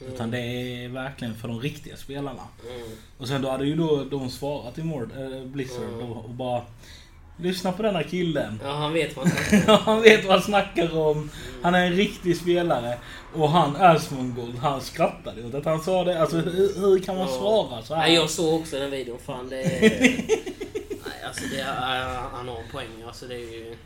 Mm. 0.00 0.12
Utan 0.14 0.30
det 0.30 0.38
är 0.40 0.88
verkligen 0.88 1.34
för 1.34 1.48
de 1.48 1.60
riktiga 1.60 1.96
spelarna. 1.96 2.42
Mm. 2.70 2.88
Och 3.18 3.28
sen 3.28 3.42
då 3.42 3.50
hade 3.50 3.66
ju 3.66 3.76
då 3.76 4.04
de 4.04 4.30
svarat 4.30 4.78
Immort- 4.78 5.16
äh, 5.40 5.44
Blizzard 5.46 5.82
Mm. 5.88 6.00
och, 6.12 6.24
och 6.24 6.30
bara 6.30 6.62
Lyssna 7.38 7.72
på 7.72 7.82
denna 7.82 8.02
killen. 8.02 8.60
Ja, 8.64 8.70
han 8.72 8.92
vet 8.92 9.16
vad 9.16 9.26
han 9.28 9.36
snackar 9.36 9.72
om. 9.72 9.78
han 9.84 10.02
vet 10.02 10.24
vad 10.24 10.32
han 10.34 10.42
snackar 10.42 10.98
om. 10.98 11.30
Han 11.62 11.74
är 11.74 11.86
en 11.86 11.92
riktig 11.92 12.36
spelare. 12.36 12.98
Och 13.34 13.50
han 13.50 13.76
Asmongold, 13.76 14.58
han 14.58 14.80
skrattade 14.80 15.44
åt 15.46 15.54
att 15.54 15.64
han 15.64 15.80
sa 15.80 16.04
det. 16.04 16.20
Alltså 16.20 16.36
hur, 16.36 16.80
hur 16.80 16.98
kan 16.98 17.16
man 17.16 17.28
Ja. 17.28 17.36
svara 17.38 17.82
så 17.82 17.94
här? 17.94 18.02
Nej, 18.02 18.14
jag 18.14 18.30
såg 18.30 18.60
också 18.60 18.78
den 18.78 18.90
videon. 18.90 19.18
Fan, 19.26 19.48
det 19.48 19.62
är... 19.62 19.80
Nej, 20.90 21.22
alltså 21.26 21.44
det 21.50 21.60
är... 21.60 22.04
Han 22.32 22.48
har 22.48 22.56
en 22.56 22.70
poäng. 22.72 23.02
Alltså 23.06 23.26
det 23.26 23.34
är 23.34 23.38
ju... 23.52 23.76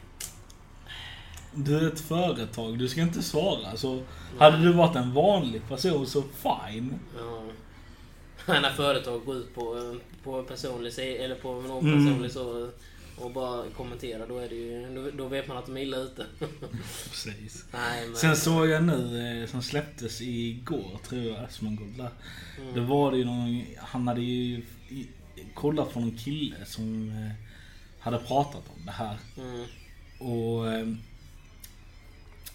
Du 1.54 1.76
är 1.78 1.88
ett 1.92 2.00
företag, 2.00 2.78
du 2.78 2.88
ska 2.88 3.00
inte 3.00 3.22
svara. 3.22 3.76
Så 3.76 4.00
hade 4.38 4.56
du 4.58 4.72
varit 4.72 4.96
en 4.96 5.12
vanlig 5.14 5.68
person 5.68 6.06
så 6.06 6.22
fine. 6.22 6.94
Ja. 7.18 7.42
När 8.60 8.70
företag 8.70 9.24
går 9.24 9.36
ut 9.36 9.54
på, 9.54 9.96
på 10.24 10.42
personlig 10.42 10.92
eller 10.98 11.34
på 11.34 11.52
någon 11.54 11.86
Mm. 11.92 12.06
personlig 12.06 12.30
så 12.30 12.68
och 13.20 13.30
bara 13.30 13.64
kommenterar, 13.76 14.26
då 14.28 14.38
är 14.38 14.48
det 14.48 14.54
ju... 14.54 14.94
Då, 14.94 15.10
då 15.10 15.28
vet 15.28 15.48
man 15.48 15.56
att 15.56 15.66
de 15.66 15.76
är 15.76 15.80
illa 15.80 15.96
ute. 15.96 16.26
Precis. 17.10 17.64
Nej, 17.72 18.06
men... 18.06 18.16
Sen 18.16 18.36
såg 18.36 18.68
jag 18.68 18.84
nu, 18.84 19.40
eh, 19.42 19.48
som 19.48 19.62
släpptes 19.62 20.20
igår, 20.20 21.00
tror 21.08 21.22
jag, 21.22 21.44
Asmongold 21.44 21.96
där. 21.96 22.10
Mm. 22.60 22.74
Då 22.74 22.94
var 22.94 23.10
det 23.10 23.18
ju 23.18 23.24
någon, 23.24 23.64
han 23.78 24.08
hade 24.08 24.20
ju 24.20 24.62
kollat 25.54 25.92
på 25.92 26.00
någon 26.00 26.16
kille 26.16 26.56
som 26.64 27.10
eh, 27.10 27.32
hade 28.00 28.18
pratat 28.18 28.62
om 28.76 28.86
det 28.86 28.92
här. 28.92 29.16
Mm. 29.36 29.64
Och 30.18 30.72
eh, 30.72 30.86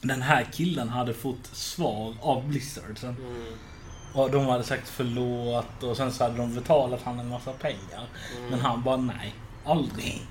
den 0.02 0.22
här 0.22 0.48
killen 0.54 0.90
hade 0.90 1.14
fått 1.14 1.46
svar 1.46 2.16
av 2.22 2.48
Blizzard 2.48 2.98
sen. 2.98 3.16
Mm. 3.18 3.54
Och 4.14 4.32
de 4.32 4.46
hade 4.46 4.64
sagt 4.64 4.90
förlåt 4.90 5.84
och 5.84 5.98
sen 5.98 6.12
så 6.12 6.24
hade 6.24 6.38
de 6.38 6.56
betalat 6.56 7.02
han 7.04 7.20
en 7.20 7.30
massa 7.30 7.54
pengar. 7.54 8.08
Mm. 8.38 8.50
Men 8.50 8.60
han 8.60 8.84
bara 8.84 8.98
nej, 8.98 9.36
aldrig. 9.66 10.22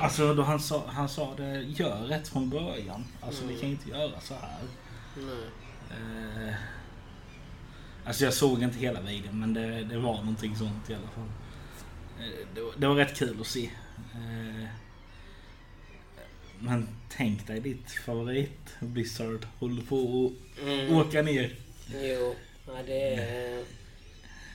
Alltså 0.00 0.34
då 0.34 0.42
han 0.42 0.60
sa, 0.60 0.84
han 0.86 1.08
sa 1.08 1.34
det, 1.36 1.60
gör 1.62 1.96
rätt 2.02 2.28
från 2.28 2.50
början. 2.50 3.04
Alltså 3.20 3.42
vi 3.42 3.48
Mm. 3.48 3.60
kan 3.60 3.70
inte 3.70 3.88
göra 3.90 4.20
så 4.20 4.34
här. 4.34 4.58
Nej. 5.16 6.48
Eh, 6.48 6.54
alltså 8.04 8.24
jag 8.24 8.34
såg 8.34 8.62
inte 8.62 8.78
hela 8.78 9.00
videon 9.00 9.40
men 9.40 9.54
det, 9.54 9.84
det 9.84 9.98
var 9.98 10.16
någonting 10.16 10.56
sånt 10.56 10.90
i 10.90 10.94
alla 10.94 11.08
fall. 11.08 11.28
Eh, 12.20 12.46
det, 12.54 12.60
var- 12.62 12.72
det 12.76 12.86
var 12.88 12.94
rätt 12.94 13.16
kul 13.16 13.40
att 13.40 13.46
se. 13.46 13.70
Eh, 14.14 14.66
men 16.60 16.88
tänk 17.08 17.46
dig 17.46 17.60
ditt 17.60 17.90
favorit 17.90 18.76
Blizzard 18.80 19.46
håller 19.58 19.82
på 19.82 20.32
att 20.56 20.62
Mm. 20.62 20.96
åka 20.96 21.22
ner. 21.22 21.54
Jo. 21.94 22.34
Nej, 22.74 22.82
det 22.86 23.14
är... 23.14 23.37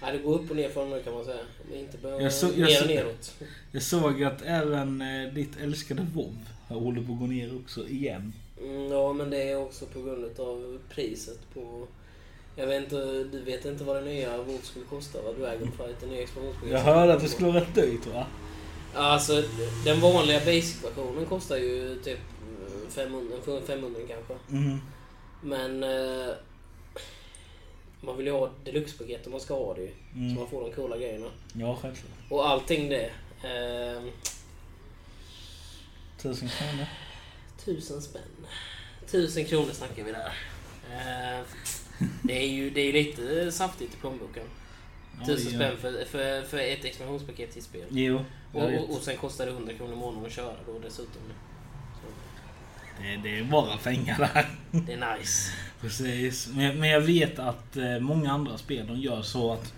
Nej, 0.03 0.11
det 0.17 0.17
går 0.23 0.33
upp 0.35 0.49
och 0.49 0.55
ner 0.55 0.69
för 0.69 0.85
nu 0.85 1.01
kan 1.03 1.13
man 1.13 1.25
säga. 1.25 1.39
Inte 1.73 1.97
bara 1.97 2.21
Jag 2.21 2.33
så- 2.33 2.51
jag 2.55 2.69
ner 2.69 2.81
och 2.81 2.87
neråt. 2.87 3.33
Jag 3.71 3.83
såg 3.83 4.23
att 4.23 4.41
även 4.41 5.01
eh, 5.01 5.33
ditt 5.33 5.57
älskade 5.61 6.07
WoW 6.13 6.35
håller 6.67 7.01
på 7.01 7.13
att 7.13 7.19
gå 7.19 7.25
ner 7.25 7.55
också 7.63 7.87
igen. 7.87 8.33
Mm, 8.61 8.91
ja, 8.91 9.13
men 9.13 9.29
det 9.29 9.49
är 9.49 9.57
också 9.57 9.85
på 9.85 10.01
grund 10.01 10.39
av 10.39 10.79
priset 10.89 11.39
på... 11.53 11.87
Jag 12.55 12.67
vet 12.67 12.83
inte, 12.83 13.23
du 13.31 13.41
vet 13.45 13.65
inte 13.65 13.83
vad 13.83 13.95
det 13.95 14.01
nya 14.01 14.37
WoW 14.37 14.59
skulle 14.63 14.85
kosta 14.85 15.21
va? 15.21 15.31
Dragonflight, 15.39 15.99
det 15.99 16.07
nya 16.07 16.21
expansionsprogrammet. 16.21 16.85
Jag 16.85 16.93
hörde 16.93 17.13
att 17.13 17.21
det 17.21 17.27
skulle 17.29 17.47
vara 17.51 17.61
rätt 17.61 17.75
dyrt 17.75 18.07
va? 18.13 18.25
Alltså, 18.95 19.43
den 19.85 19.99
vanliga 20.01 20.39
basic-versionen 20.39 21.25
kostar 21.25 21.57
ju 21.57 21.95
typ 22.03 22.19
500, 22.89 23.35
500 23.67 23.99
kanske. 24.07 24.33
Mm. 24.55 24.79
Men... 25.41 25.83
Eh, 25.83 26.33
man 28.03 28.17
vill 28.17 28.25
ju 28.25 28.31
ha 28.31 28.49
deluxe-paket 28.63 29.25
om 29.25 29.31
man 29.31 29.41
ska 29.41 29.53
ha 29.53 29.73
det 29.73 29.81
ju. 29.81 29.91
Så 30.13 30.17
Mm. 30.19 30.35
man 30.35 30.47
får 30.49 30.61
de 30.61 30.71
coola 30.71 30.97
grejerna. 30.97 31.27
Ja, 31.53 31.77
självklart. 31.81 32.11
Och 32.29 32.49
allting 32.49 32.89
det. 32.89 33.05
Eh, 33.43 34.03
Tusen 36.21 36.49
kronor. 36.49 36.85
tusen 37.65 38.01
spänn. 38.01 38.21
Tusen 39.07 39.45
kronor 39.45 39.71
snackar 39.71 40.03
vi 40.03 40.11
där. 40.11 40.33
Eh, 40.91 41.45
det 42.23 42.37
är 42.43 42.47
ju 42.47 42.69
det 42.69 42.81
är 42.81 42.93
lite 42.93 43.51
saftigt 43.51 43.93
i 43.93 43.97
plånboken. 43.97 44.43
Ja, 45.19 45.25
Tusen 45.25 45.51
ja. 45.51 45.57
spänn 45.59 45.77
för, 45.77 46.05
för, 46.05 46.41
för 46.41 46.57
ett 46.57 46.85
expansionspaket 46.85 47.51
till 47.51 47.63
spel. 47.63 47.85
Jo, 47.89 48.19
Och, 48.53 48.63
och, 48.63 48.89
och 48.95 49.01
sen 49.03 49.17
kostar 49.17 49.45
det 49.45 49.51
100 49.51 49.73
kronor 49.73 49.93
i 49.93 49.95
månaden 49.95 50.25
att 50.25 50.31
köra 50.31 50.55
då 50.65 50.79
dessutom. 50.79 51.21
Det, 53.01 53.17
det 53.29 53.39
är 53.39 53.43
bara 53.43 53.77
pengar 53.77 54.17
där. 54.33 54.45
Det 54.71 54.93
är 54.93 55.17
nice. 55.17 55.51
Precis. 55.81 56.49
Men, 56.55 56.79
men 56.79 56.89
jag 56.89 57.01
vet 57.01 57.39
att 57.39 57.77
eh, 57.77 57.99
många 57.99 58.31
andra 58.31 58.57
spel 58.57 58.87
de 58.87 58.95
gör 58.99 59.21
så 59.21 59.53
att 59.53 59.73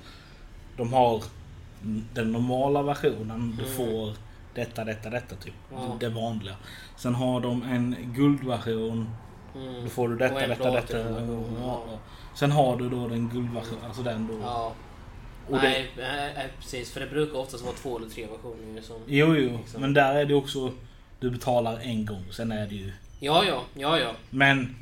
de 0.77 0.93
har 0.93 1.23
den 2.13 2.31
normala 2.31 2.81
versionen. 2.83 3.55
Du 3.57 3.63
Mm. 3.63 3.75
får 3.75 4.13
detta, 4.53 4.83
detta, 4.83 5.09
detta 5.09 5.35
typ. 5.35 5.53
Ja. 5.71 5.97
Det 5.99 6.09
vanliga. 6.09 6.55
Sen 6.97 7.15
har 7.15 7.39
de 7.41 7.63
en 7.63 7.95
guldversion. 8.15 9.09
Mm. 9.55 9.83
Då 9.83 9.89
får 9.89 10.09
du 10.09 10.15
detta, 10.17 10.41
en 10.43 10.49
detta, 10.49 10.71
detta. 10.71 10.81
platinum-version, 10.87 11.57
Ja. 11.61 11.83
ja. 11.91 11.97
Sen 12.35 12.51
har 12.51 12.77
du 12.77 12.89
då 12.89 13.07
den 13.07 13.29
guldversionen. 13.29 13.85
Alltså 13.85 14.03
den 14.03 14.27
då. 14.27 14.33
Ja. 14.43 14.73
Och 15.47 15.51
det, 15.55 15.57
Nej, 15.67 15.91
nej, 15.97 16.31
nej, 16.35 16.47
precis. 16.59 16.91
För 16.91 16.99
det 16.99 17.07
brukar 17.07 17.39
oftast 17.39 17.63
vara 17.63 17.75
två 17.75 17.97
eller 17.97 18.09
tre 18.09 18.27
versioner. 18.27 18.81
Som... 18.81 18.95
jo, 19.07 19.35
jo. 19.35 19.57
Liksom. 19.57 19.81
Men 19.81 19.93
där 19.93 20.15
är 20.15 20.25
det 20.25 20.35
också... 20.35 20.71
Du 21.19 21.29
betalar 21.31 21.79
en 21.79 22.05
gång. 22.05 22.25
Sen 22.31 22.51
är 22.51 22.67
det 22.67 22.75
ju... 22.75 22.91
Ja, 23.25 23.45
ja, 23.45 23.65
ja, 23.73 23.99
ja. 23.99 24.15
Men 24.29 24.75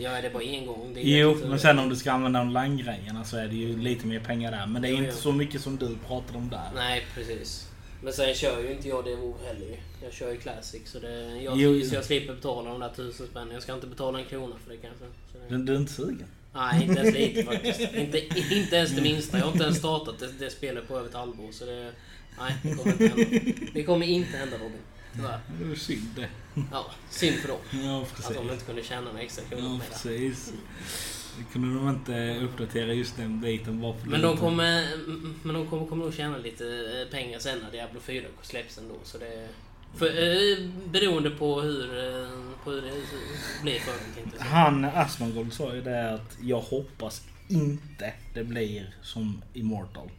Jag 0.00 0.18
är, 0.18 0.22
det 0.22 0.30
bara 0.30 0.42
en 0.42 0.66
gång. 0.66 0.92
Jo, 0.96 1.36
men 1.44 1.58
sen 1.58 1.78
om 1.78 1.88
du 1.88 1.96
ska 1.96 2.12
använda 2.12 2.40
online-grejerna 2.40 3.24
så 3.24 3.36
är 3.36 3.46
det 3.48 3.54
ju 3.54 3.78
lite 3.78 4.06
mer 4.06 4.20
pengar 4.20 4.50
där. 4.50 4.66
Men 4.66 4.82
det 4.82 4.88
är 4.88 4.90
Jo, 4.92 4.96
inte 4.98 5.10
jo. 5.10 5.16
så 5.16 5.32
mycket 5.32 5.60
som 5.60 5.76
du 5.76 5.96
pratar 6.06 6.36
om 6.36 6.48
där. 6.50 6.70
Nej, 6.74 7.06
precis. 7.14 7.66
Men 8.02 8.12
sen 8.12 8.34
kör 8.34 8.60
ju 8.62 8.72
inte 8.72 8.88
jag 8.88 9.04
det 9.04 9.16
WoW 9.16 9.34
heller. 9.46 9.76
Jag 10.02 10.12
kör 10.12 10.30
ju 10.30 10.36
Classic 10.36 10.82
så, 10.84 10.98
det, 10.98 11.42
jag, 11.42 11.56
Jo, 11.60 11.80
så 11.84 11.94
jag 11.94 12.04
slipper 12.04 12.34
betala 12.34 12.70
de 12.70 12.80
där 12.80 12.88
tusen 12.88 13.26
spänn. 13.26 13.48
Jag 13.52 13.62
ska 13.62 13.74
inte 13.74 13.86
betala 13.86 14.18
en 14.18 14.24
krona 14.24 14.54
för 14.64 14.70
det 14.70 14.76
kanske. 14.76 15.04
Så 15.32 15.38
det, 15.48 15.58
Du, 15.64 15.72
är 15.74 15.76
inte 15.76 15.92
sugen? 15.92 16.26
nej, 16.54 16.82
inte 16.84 17.00
ens 17.00 17.14
lite 17.14 17.42
faktiskt. 17.42 17.80
Inte, 17.94 18.18
inte 18.54 18.76
ens 18.76 18.90
det 18.90 19.02
minsta. 19.02 19.38
Jag 19.38 19.44
har 19.44 19.52
inte 19.52 19.64
ens 19.64 19.78
startat 19.78 20.18
det, 20.18 20.28
det 20.44 20.50
spelet 20.50 20.88
på 20.88 20.98
över 20.98 21.08
ett 21.08 21.14
halvår. 21.14 21.52
Så 21.52 21.64
det, 21.64 21.92
nej, 22.38 22.54
det 22.62 22.74
kommer 22.74 22.92
inte 22.92 23.06
hända. 23.08 23.50
Det 23.74 23.82
kommer 23.82 24.06
inte 24.06 24.36
hända 24.36 24.56
Robin. 24.56 24.78
Tyvärr. 25.14 25.40
Det 25.60 25.72
är 25.72 25.76
synd 25.76 26.06
det. 26.16 26.28
Ja, 26.72 26.86
synd 27.10 27.36
för 27.36 27.48
dem. 27.48 27.58
Ja, 27.70 28.06
Att 28.28 28.34
de 28.34 28.50
inte 28.50 28.64
kunde 28.64 28.82
tjäna 28.82 29.00
några 29.00 29.20
extra 29.20 29.44
kronor 29.44 29.64
Ja, 29.64 29.70
med 29.70 29.88
precis. 29.88 30.52
Det 31.38 31.52
kunde 31.52 31.74
de 31.78 31.88
inte 31.88 32.40
uppdatera 32.44 32.92
just 32.92 33.16
den 33.16 33.40
biten 33.40 33.80
bara 33.80 33.94
för 33.98 34.08
Men 34.08 34.22
de 34.22 34.36
kommer, 34.36 34.86
men 35.42 35.54
de 35.54 35.66
kommer, 35.66 35.86
kommer 35.86 36.04
nog 36.04 36.14
tjäna 36.14 36.38
lite 36.38 36.64
eh, 36.66 37.12
pengar 37.12 37.38
sen 37.38 37.58
när 37.58 37.70
Diablo 37.70 38.00
4 38.00 38.24
släpps 38.42 38.78
ändå. 38.78 38.94
Så 39.04 39.18
det, 39.18 39.48
för, 39.94 40.06
eh, 40.06 40.68
beroende 40.90 41.30
på 41.30 41.60
hur, 41.60 41.98
eh, 41.98 42.28
på 42.64 42.70
hur 42.70 42.82
det 42.82 42.92
blir 43.62 43.78
för 43.78 43.92
dem. 43.92 44.32
Han, 44.38 44.84
Asmongold, 44.84 45.52
sa 45.52 45.74
ju 45.74 45.80
det 45.82 46.14
att 46.14 46.36
jag 46.42 46.60
hoppas 46.60 47.22
inte 47.48 48.12
det 48.34 48.44
blir 48.44 48.94
som 49.02 49.42
Immortal. 49.52 50.10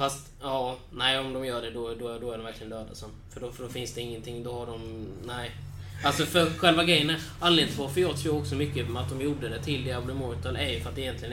Fast, 0.00 0.26
ja, 0.42 0.76
nej 0.92 1.18
om 1.18 1.32
de 1.32 1.44
gör 1.46 1.62
det 1.62 1.70
då, 1.70 1.94
då, 1.94 2.18
då 2.18 2.30
är 2.32 2.36
de 2.38 2.44
verkligen 2.44 2.70
döda 2.70 2.94
sen. 2.94 3.08
För 3.32 3.40
då, 3.40 3.52
för 3.52 3.62
då 3.62 3.68
finns 3.68 3.94
det 3.94 4.00
ingenting, 4.00 4.42
då 4.42 4.52
har 4.52 4.66
de, 4.66 5.06
nej. 5.26 5.50
Alltså 6.04 6.26
för 6.26 6.46
själva 6.50 6.84
grejen, 6.84 7.10
är- 7.10 7.20
anledningen 7.40 7.74
till 7.74 7.82
varför 7.84 8.00
jag 8.00 8.16
tror 8.18 8.38
också 8.38 8.54
mycket 8.54 8.88
med 8.90 9.02
att 9.02 9.08
de 9.08 9.20
gjorde 9.20 9.48
det 9.48 9.62
till 9.62 9.84
Diablo 9.84 10.12
Immortal 10.12 10.56
är 10.56 10.68
ju 10.68 10.80
för 10.80 10.88
att 10.88 10.94
det 10.94 11.00
egentligen 11.00 11.32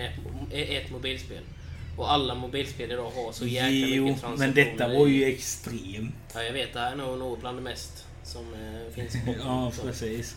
är 0.52 0.78
ett 0.82 0.92
mobilspel. 0.92 1.44
Och 1.98 2.12
alla 2.12 2.36
mobilspel 2.36 2.92
idag 2.92 3.12
har 3.16 3.32
så 3.32 3.46
jäkla 3.48 3.70
Jo, 3.70 4.04
mycket 4.06 4.22
men 4.24 4.38
transaktioner. 4.38 4.72
detta 4.78 4.88
var 5.00 5.08
ju 5.08 5.24
extremt. 5.26 6.16
Ja, 6.34 6.44
jag 6.44 6.54
vet. 6.54 6.74
Det 6.74 6.80
här 6.80 6.92
är 6.92 6.96
nog, 6.96 7.20
nog 7.20 7.40
bland 7.40 7.58
det 7.58 7.62
mest 7.62 8.06
som 8.24 8.54
eh, 8.54 8.94
finns. 8.96 9.14
Ja, 9.46 9.72
precis. 9.84 10.36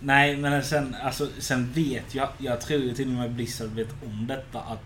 Nej, 0.00 0.36
men 0.36 0.64
sen, 0.64 0.96
alltså, 1.02 1.28
sen 1.38 1.72
vet 1.72 2.14
jag, 2.14 2.28
jag 2.38 2.60
tror 2.60 2.82
ju 2.82 2.94
till 2.94 3.06
och 3.06 3.12
med 3.14 3.30
Blizzard 3.32 3.70
vet 3.70 3.88
om 4.06 4.26
detta, 4.26 4.60
att 4.60 4.82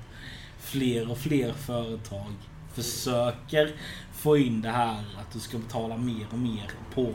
fler 0.61 1.11
och 1.11 1.19
fler 1.19 1.53
företag 1.53 2.33
försöker 2.75 3.75
få 4.13 4.37
in 4.39 4.63
det 4.63 4.71
här 4.71 5.05
att 5.21 5.33
du 5.33 5.41
ska 5.41 5.59
betala 5.59 5.97
mer 5.97 6.27
och 6.33 6.39
mer 6.39 6.71
på 6.95 7.15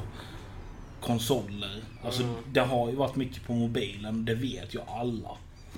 konsoler. 1.01 1.81
Alltså, 2.03 2.23
Mm. 2.23 2.35
det 2.51 2.59
har 2.59 2.89
ju 2.89 2.95
varit 2.95 3.15
mycket 3.15 3.43
på 3.47 3.53
mobilen, 3.53 4.25
det 4.25 4.35
vet 4.35 4.75
ju 4.75 4.79
alla. 4.81 5.29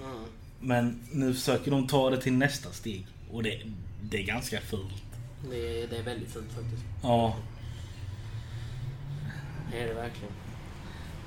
Mm. 0.04 0.20
Men 0.60 1.02
nu 1.12 1.34
försöker 1.34 1.72
de 1.72 1.88
ta 1.88 2.10
det 2.10 2.22
till 2.22 2.34
nästa 2.34 2.72
steg. 2.72 3.06
Och 3.32 3.44
det, 3.44 3.62
det 4.02 4.18
är 4.18 4.26
ganska 4.26 4.60
fult. 4.62 5.04
Det, 5.50 5.86
det 5.88 5.98
är 5.98 6.04
väldigt 6.04 6.34
fint 6.34 6.52
faktiskt. 6.56 6.84
Ja, 7.04 7.36
Det 9.72 9.80
är 9.80 9.88
det 9.88 9.94
verkligen. 9.94 10.34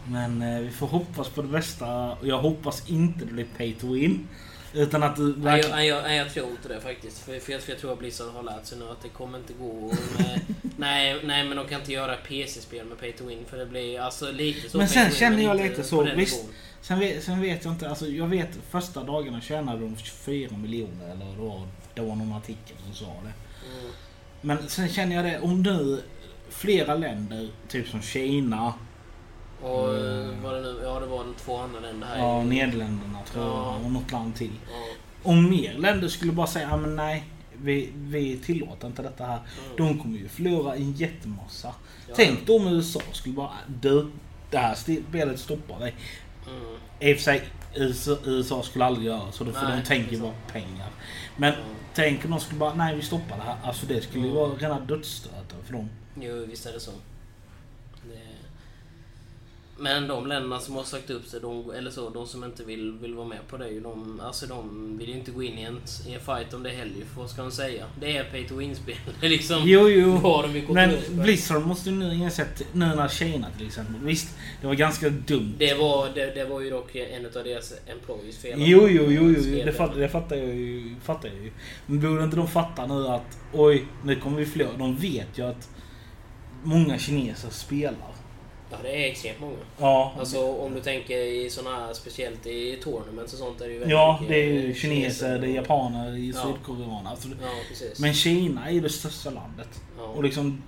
men 0.09 0.43
eh, 0.43 0.61
vi 0.61 0.71
får 0.71 0.87
hoppas 0.87 1.29
på 1.29 1.43
det 1.43 1.49
bästa. 1.49 2.17
Jag 2.23 2.39
hoppas 2.43 2.89
inte 2.91 3.25
det 3.25 3.33
blir 3.33 3.47
pay 3.57 3.73
to 3.75 3.93
win. 3.93 4.29
Utan 4.75 5.03
att 5.03 5.17
du 5.17 5.33
verkligen... 5.33 5.77
nej, 5.77 5.89
jag, 5.89 6.03
nej, 6.03 6.17
jag 6.17 6.33
tror 6.33 6.51
inte 6.51 6.69
det 6.69 6.81
faktiskt. 6.81 7.19
För, 7.19 7.39
för, 7.39 7.53
jag, 7.53 7.63
för 7.63 7.73
jag 7.73 7.81
tror 7.81 7.93
att 7.93 7.99
Blizzard 7.99 8.35
har 8.35 8.43
lärt 8.43 8.67
sig 8.67 8.79
nu 8.79 8.85
att 8.85 9.03
det 9.03 9.09
kommer 9.09 9.39
inte 9.39 9.53
gå 9.53 9.95
med... 10.19 10.41
nej, 10.77 11.21
nej, 11.25 11.45
men 11.45 11.57
de 11.57 11.69
kan 11.69 11.81
inte 11.81 11.93
göra 11.93 12.17
PC-spel 12.17 12.87
med 12.87 12.99
Pay 12.99 13.13
to 13.13 13.27
Win. 13.27 13.45
För 13.51 13.59
det 13.59 13.67
blir 13.67 14.01
alltså 14.01 14.31
lite 14.33 14.69
så. 14.69 14.79
Men 14.79 14.89
sen 14.89 15.05
win, 15.05 15.15
känner 15.15 15.43
jag 15.43 15.57
lite 15.57 15.85
så, 15.85 16.03
visst. 16.17 16.45
Sen 16.81 16.99
vet, 16.99 17.25
sen 17.25 17.41
vet 17.41 17.65
jag 17.65 17.75
inte, 17.75 17.89
alltså 17.89 18.07
jag 18.07 18.27
vet 18.27 18.49
första 18.71 19.05
dagarna 19.05 19.41
tjänade 19.41 19.81
de 19.81 19.97
24 19.97 20.57
miljoner 20.57 21.05
eller 21.11 21.27
det 21.27 21.43
var. 21.43 21.69
Det 21.95 22.01
var 22.01 22.17
någon 22.17 22.33
artikel 22.33 22.77
som 22.85 22.95
sa 22.95 23.07
det. 23.07 23.33
Mm. 23.81 23.93
Men 24.41 24.69
sen 24.69 24.89
känner 24.89 25.17
jag 25.17 25.25
det, 25.25 25.41
om 25.41 25.63
nu 25.63 26.03
flera 26.49 26.95
länder, 26.95 27.49
typ 27.69 27.89
som 27.89 28.03
Kina, 28.03 28.75
Och 29.63 29.95
Mm. 29.95 30.43
var 30.43 30.55
det 30.55 30.61
nu? 30.61 30.81
Ja, 30.85 31.01
det 31.01 31.07
var 31.07 31.19
de 31.25 31.35
två 31.35 31.57
andra 31.59 31.81
länder 31.81 32.07
här. 32.07 32.19
ja, 32.19 32.43
Nederländerna 32.43 33.19
tror 33.33 33.45
Ja. 33.45 33.75
jag 33.77 33.85
och 33.87 33.93
något 33.93 34.13
land 34.13 34.35
till. 34.35 34.51
Ja. 34.71 34.95
Om 35.31 35.51
mer 35.51 35.75
länder 35.75 36.09
skulle 36.09 36.33
bara 36.33 36.47
säga, 36.47 36.69
ja 36.71 36.77
men 36.77 36.97
nej, 36.97 37.25
vi, 37.63 37.91
vi 37.95 38.37
tillåter 38.39 38.87
inte 38.87 39.03
detta 39.03 39.25
här. 39.25 39.39
Mm. 39.65 39.77
De 39.77 39.99
kommer 40.03 40.19
ju 40.19 40.29
förlora 40.29 40.75
en 40.75 40.93
jättemassa. 40.93 41.75
Ja. 42.09 42.15
Tänk 42.17 42.47
då 42.47 42.57
om 42.57 42.67
USA 42.69 43.01
skulle 43.13 43.35
bara, 43.35 43.51
du, 43.81 44.11
det 44.51 44.59
här 44.59 44.75
spelet 45.11 45.41
stoppar 45.41 45.79
vi. 45.79 45.93
Mm. 46.51 46.77
I 47.01 47.13
och 47.13 47.17
för 47.17 47.23
sig, 47.25 47.43
USA, 48.25 48.63
skulle 48.63 48.85
aldrig 48.85 49.07
göra 49.07 49.33
så, 49.33 49.45
för 49.45 49.53
Nej, 49.69 49.77
de 49.77 49.87
tänker 49.89 50.19
bara 50.19 50.33
pengar. 50.53 50.89
Men 51.37 51.53
Mm. 51.55 51.65
tänk 51.95 52.25
om 52.25 52.31
de 52.31 52.41
skulle 52.41 52.59
bara, 52.59 52.75
nej 52.75 52.97
vi 52.97 53.03
stoppar 53.03 53.37
det 53.37 53.43
här. 53.43 53.57
Alltså 53.65 53.87
det 53.87 54.01
skulle 54.01 54.25
ju 54.27 54.31
Mm. 54.31 54.43
vara 54.43 54.55
rena 54.55 54.81
dödsstöten 54.81 55.59
för 55.67 55.73
dem. 55.73 55.89
Jo, 56.21 56.45
visst 56.49 56.67
är 56.67 56.73
det 56.73 56.81
så. 56.81 56.91
Men 59.83 60.09
de 60.09 60.27
länderna 60.27 60.61
som 60.61 60.75
har 60.75 60.85
sagt 60.85 61.11
upp 61.11 61.27
sig, 61.27 61.41
de, 61.41 61.71
eller 61.71 61.91
så, 61.91 62.11
de 62.11 62.27
som 62.27 62.45
inte 62.45 62.65
vill, 62.65 62.93
vill 62.93 63.15
vara 63.15 63.27
med 63.27 63.39
på 63.49 63.57
det, 63.57 63.81
de, 63.81 64.21
alltså 64.25 64.47
de 64.47 64.99
vill 64.99 65.09
ju 65.09 65.15
inte 65.15 65.31
gå 65.31 65.43
in 65.43 65.59
i 65.59 65.63
en, 65.63 65.81
i 66.09 66.15
en 66.15 66.21
fight 66.21 66.55
om 66.55 66.63
det 66.63 66.71
heller. 66.71 67.05
För 67.15 67.21
vad 67.21 67.31
ska 67.31 67.43
de 67.43 67.51
säga? 67.51 67.85
Det 68.01 68.17
är 68.17 68.25
pay 68.25 68.49
to 68.49 68.55
win-spel. 68.55 68.97
Liksom... 69.21 69.63
Jo, 69.65 69.89
jo. 69.89 70.17
Vad 70.17 70.45
de 70.45 70.61
Men. 70.61 70.97
Blizzard 71.11 71.67
måste 71.67 71.91
ju 71.91 71.97
nu 71.97 72.15
insett, 72.15 72.63
nu 72.73 72.87
när 72.87 73.09
Kina 73.09 73.47
till 73.59 73.67
exempel. 73.67 73.95
Visst, 74.03 74.37
det 74.61 74.67
var 74.67 74.75
ganska 74.75 75.09
dumt. 75.11 75.55
Det 75.59 75.75
var, 75.75 76.09
det, 76.15 76.35
det 76.35 76.45
var 76.45 76.61
ju 76.61 76.71
dock 76.71 76.95
en 76.95 77.27
av 77.27 77.33
deras 77.33 77.73
employees 77.87 78.39
fel. 78.39 78.55
Jo, 78.57 78.89
jo, 78.89 79.03
jo, 79.09 79.35
jo. 79.39 79.65
Det, 79.65 79.73
fattar, 79.73 80.01
det 80.01 80.09
fattar, 80.09 80.37
jag 80.37 80.55
ju, 80.55 80.95
fattar 81.03 81.29
jag 81.29 81.45
ju. 81.45 81.53
Men 81.87 82.01
borde 82.01 82.25
inte 82.25 82.37
de 82.37 82.49
fatta 82.49 82.87
nu 82.87 83.09
att 83.09 83.39
oj, 83.53 83.87
nu 84.05 84.17
kommer 84.17 84.39
vi 84.39 84.47
förlora. 84.47 84.77
De 84.79 84.97
vet 84.97 85.39
ju 85.39 85.47
att 85.47 85.69
många 86.63 86.99
kineser 86.99 87.51
spelar. 87.51 88.12
Ja, 88.73 88.79
det 88.83 89.05
är 89.07 89.11
extremt 89.11 89.41
många. 89.41 89.57
Ja, 89.81 90.13
Alltså 90.19 90.53
om 90.53 90.75
du 90.75 90.81
tänker 90.81 91.17
i 91.19 91.51
såna 91.51 91.71
här, 91.71 91.93
speciellt 91.95 92.47
i 92.47 92.77
tournaments 92.83 93.33
och 93.33 93.39
sånt, 93.39 93.61
är 93.61 93.65
det 93.67 93.73
ju 93.73 93.79
väldigt 93.79 93.93
ja 93.97 94.21
det 94.29 94.35
är 94.35 94.47
ju 94.53 94.75
kineser, 94.75 95.39
det 95.39 95.47
är 95.47 95.55
japaner, 95.55 96.11
det 96.13 96.19
är 96.19 96.33
Ja. 96.35 96.43
sydkoreaner. 96.43 97.11
Alltså, 97.11 97.29
Ja, 97.29 97.49
men 97.99 98.15
Kina 98.15 98.69
är 98.69 98.73
ju 98.73 98.81
det 98.81 98.89
största 98.91 99.31
landet. 99.31 99.81
ja. 99.99 100.05
Och 100.05 100.23
liksom, 100.25 100.63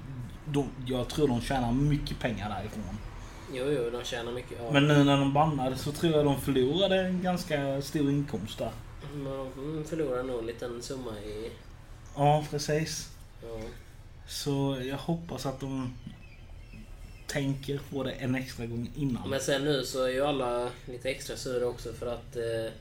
de, 0.47 0.69
jag 0.87 1.09
tror 1.09 1.29
de 1.29 1.41
tjänar 1.41 1.73
mycket 1.73 2.19
pengar 2.21 2.49
därifrån. 2.49 2.99
Jo, 3.55 3.65
jo, 3.71 3.91
de 3.99 4.05
tjänar 4.05 4.33
mycket. 4.33 4.59
Ja. 4.65 4.71
Men 4.73 4.89
nu 4.89 5.05
när 5.05 5.17
de 5.17 5.33
bannade 5.33 5.77
så 5.77 5.93
tror 5.93 6.13
jag 6.13 6.25
de 6.25 6.41
förlorade 6.41 7.01
en 7.01 7.23
ganska 7.23 7.83
stor 7.83 8.11
inkomst 8.11 8.59
där. 8.59 8.71
Men 9.15 9.25
de 9.77 9.85
förlorar 9.89 10.23
nog 10.23 10.39
en 10.39 10.47
liten 10.47 10.83
summa 10.83 11.11
i... 11.27 11.51
Ja, 12.17 12.45
precis. 12.51 13.09
Ja. 13.43 13.59
Så 14.29 14.79
jag 14.83 14.97
hoppas 14.97 15.47
att 15.47 15.61
de 15.61 15.95
tänker 17.35 17.81
på 17.91 18.03
det 18.03 18.11
en 18.13 18.35
extra 18.35 18.67
gång 18.67 18.91
innan. 18.97 19.31
Men 19.31 19.41
sen 19.41 19.65
nu 19.65 19.85
så 19.85 20.05
är 20.05 20.09
ju 20.09 20.21
alla 20.27 20.71
lite 20.87 21.11
extra 21.11 21.37
sura 21.37 21.67
också 21.67 21.93
för 21.93 22.07
att 22.07 22.37
eh, 22.37 22.73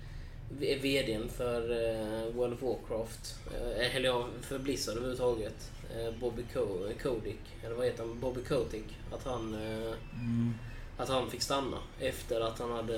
VDn 0.59 1.29
för 1.37 1.71
eh, 1.71 2.33
World 2.35 2.53
of 2.53 2.61
Warcraft, 2.61 3.35
eh, 3.55 3.95
eller 3.95 4.09
ja, 4.09 4.27
för 4.41 4.59
Blizzard 4.59 4.95
överhuvudtaget, 4.97 5.71
eh, 5.95 6.19
Bobby 6.19 6.43
Co- 6.53 6.89
Kotick, 7.03 7.39
eller 7.65 7.75
vad 7.75 7.85
heter 7.85 8.03
han? 8.03 8.19
Bobby 8.19 8.41
Kotick, 8.43 8.85
att 9.11 9.23
han, 9.25 9.53
eh, 9.53 9.93
Mm. 10.13 10.53
att 10.97 11.09
han 11.09 11.29
fick 11.31 11.41
stanna 11.41 11.77
efter 11.99 12.41
att 12.41 12.59
han 12.59 12.71
hade, 12.71 12.95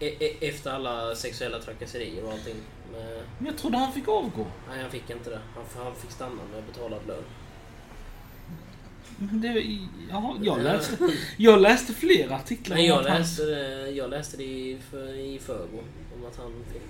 e- 0.00 0.16
e- 0.20 0.48
efter 0.48 0.70
alla 0.70 1.14
sexuella 1.14 1.58
trakasserier 1.58 2.24
och 2.24 2.32
allting. 2.32 2.56
Men 3.38 3.46
jag 3.46 3.58
trodde 3.58 3.76
han 3.78 3.92
fick 3.92 4.08
avgå. 4.08 4.46
nej, 4.68 4.82
han 4.82 4.90
fick 4.90 5.10
inte 5.10 5.30
det. 5.30 5.40
Han, 5.54 5.84
han 5.84 5.94
fick 5.96 6.10
stanna 6.10 6.42
med 6.52 6.64
betalad 6.64 7.00
lön. 7.06 7.24
Men 9.16 9.40
det, 9.40 9.78
ja, 10.10 10.36
jag, 10.42 10.62
läste, 10.62 10.96
jag 11.36 11.60
läste 11.60 11.92
flera 11.92 12.36
artiklar 12.36 12.76
Nej, 12.76 12.86
jag 12.86 12.98
att 12.98 13.04
läste 13.04 13.42
det, 13.42 13.90
jag 13.90 14.10
läste 14.10 14.36
det 14.36 14.42
i, 14.44 14.78
för, 14.90 15.14
i 15.14 15.38
förrgår. 15.38 15.84
Om 16.16 16.26
att 16.26 16.36
han 16.36 16.64
fick... 16.72 16.82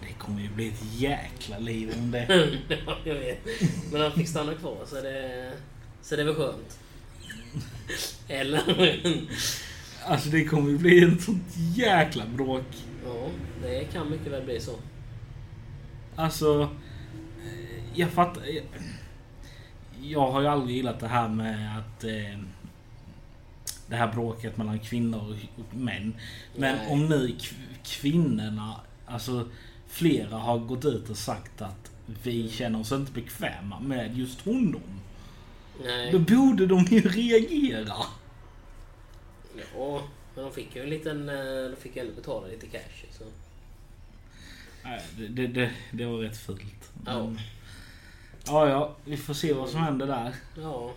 Det 0.00 0.14
kommer 0.18 0.40
ju 0.40 0.48
bli 0.48 0.68
ett 0.68 1.00
jäkla 1.00 1.58
liv 1.58 1.94
om 1.98 2.10
det. 2.10 2.26
ja, 2.86 2.96
jag 3.04 3.14
vet. 3.14 3.38
Men 3.92 4.00
han 4.00 4.12
fick 4.12 4.28
stanna 4.28 4.54
kvar 4.54 4.76
så 4.86 4.94
det, 4.94 5.52
så 6.02 6.16
det 6.16 6.24
var 6.24 6.34
skönt. 6.34 6.78
Eller? 8.28 8.92
Alltså 10.04 10.28
det 10.28 10.44
kommer 10.44 10.70
ju 10.70 10.78
bli 10.78 11.04
ett 11.04 11.22
sånt 11.22 11.56
jäkla 11.76 12.26
bråk. 12.26 12.66
ja, 13.04 13.28
det 13.62 13.84
kan 13.92 14.10
mycket 14.10 14.32
väl 14.32 14.44
bli 14.44 14.60
så. 14.60 14.74
Alltså, 16.16 16.68
jag 17.94 18.10
fattar... 18.10 18.42
Jag, 18.46 18.64
jag 20.02 20.30
har 20.30 20.40
ju 20.40 20.46
aldrig 20.46 20.76
gillat 20.76 21.00
det 21.00 21.08
här 21.08 21.28
med 21.28 21.78
att... 21.78 22.04
Eh, 22.04 22.38
det 23.86 23.96
här 23.96 24.12
bråket 24.12 24.56
mellan 24.56 24.78
kvinnor 24.78 25.36
och 25.58 25.74
män. 25.76 26.14
Men 26.56 26.76
Nej. 26.76 26.86
om 26.92 27.06
nu 27.06 27.36
kvinnorna, 27.84 28.80
alltså 29.06 29.48
flera 29.88 30.36
har 30.36 30.58
gått 30.58 30.84
ut 30.84 31.10
och 31.10 31.16
sagt 31.16 31.62
att 31.62 31.90
vi 32.22 32.50
känner 32.50 32.80
oss 32.80 32.92
inte 32.92 33.12
bekväma 33.12 33.80
med 33.80 34.18
just 34.18 34.40
honom. 34.40 35.00
Nej. 35.84 36.12
Då 36.12 36.18
borde 36.18 36.66
de 36.66 36.78
ju 36.84 37.00
reagera. 37.00 37.94
Ja, 39.76 40.02
men 40.34 40.44
de 40.44 40.52
fick 40.52 40.76
ju 40.76 40.82
en 40.82 40.90
liten... 40.90 41.28
eh, 41.28 41.70
De 41.70 41.76
fick 41.80 41.96
ju 41.96 42.02
ändå 42.02 42.14
betala 42.14 42.46
lite 42.46 42.66
cash. 42.66 43.04
Så. 43.18 43.24
Nej, 44.84 45.00
det, 45.18 45.28
det, 45.28 45.46
det, 45.46 45.70
det 45.92 46.04
var 46.04 46.18
rätt 46.18 46.38
fult. 46.38 46.92
Ja. 47.06 47.26
Men, 47.26 47.40
ja, 48.50 48.68
ja, 48.68 48.96
vi 49.04 49.16
får 49.16 49.34
se 49.34 49.52
vad 49.52 49.68
som 49.68 49.80
händer 49.80 50.06
där. 50.06 50.34
Ja. 50.62 50.92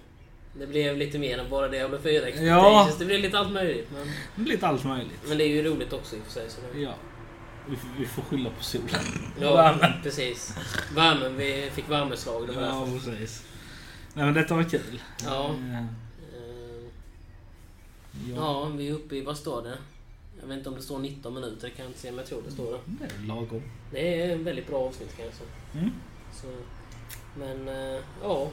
Det 0.59 0.67
blev 0.67 0.97
lite 0.97 1.19
mer 1.19 1.37
än 1.37 1.49
bara 1.49 1.67
Diablo 1.67 1.97
4 1.97 2.11
Expectations. 2.27 2.47
Ja. 2.47 2.89
Det 2.99 3.05
blev 3.05 3.19
lite 3.19 3.39
allt 3.39 3.51
möjligt. 3.53 3.87
Men, 3.93 4.07
Det 4.35 4.41
blir 4.41 4.53
lite 4.53 4.67
allt 4.67 4.83
möjligt. 4.85 5.19
men 5.27 5.37
det 5.37 5.43
är 5.43 5.47
ju 5.47 5.63
roligt 5.63 5.93
också 5.93 6.15
i 6.15 6.19
och 6.19 6.23
för 6.23 6.31
sig. 6.31 6.49
Så 6.49 6.61
det, 6.73 6.79
Ja. 6.81 6.93
Vi, 7.69 7.75
får- 7.75 7.89
vi 7.99 8.05
får 8.05 8.21
skylla 8.21 8.49
på 8.57 8.63
solen. 8.63 8.87
ja, 9.41 9.55
Värmen. 9.55 9.91
precis. 10.03 10.55
Värmen. 10.95 11.37
Vi 11.37 11.69
fick 11.73 11.89
värmeslag. 11.89 12.47
Det 12.47 12.53
var 12.53 12.61
Ja, 12.61 12.87
därför. 12.93 13.11
precis. 13.11 13.43
Nej 14.13 14.25
men 14.25 14.33
detta 14.33 14.55
var 14.55 14.63
kul. 14.63 15.01
Ja. 15.25 15.49
Eh, 15.49 15.79
Eh, 15.79 15.85
ja. 18.29 18.35
Ja, 18.35 18.65
vi 18.65 18.87
är 18.89 18.93
uppe 18.93 19.15
i, 19.15 19.21
vad 19.21 19.37
står 19.37 19.61
det? 19.61 19.77
Jag 20.41 20.47
vet 20.47 20.57
inte 20.57 20.69
om 20.69 20.75
det 20.75 20.81
står 20.81 20.99
19 20.99 21.33
minuter, 21.33 21.61
det 21.67 21.69
kan 21.69 21.85
jag 21.85 21.89
inte 21.89 21.99
se, 21.99 22.11
men 22.11 22.17
jag 22.17 22.27
tror 22.27 22.41
det 22.45 22.51
står 22.51 22.71
det. 22.71 22.79
Det 22.85 23.05
är 23.05 23.27
lagom. 23.27 23.61
Det 23.91 24.21
är 24.21 24.33
en 24.33 24.43
väldigt 24.43 24.67
bra 24.67 24.77
avsnitt 24.79 25.17
kan 25.17 25.25
jag 25.25 25.33
säga. 25.33 25.49
Mm. 25.73 25.91
Så, 26.33 26.47
men 27.37 27.67
eh, 27.67 27.99
ja, 28.23 28.49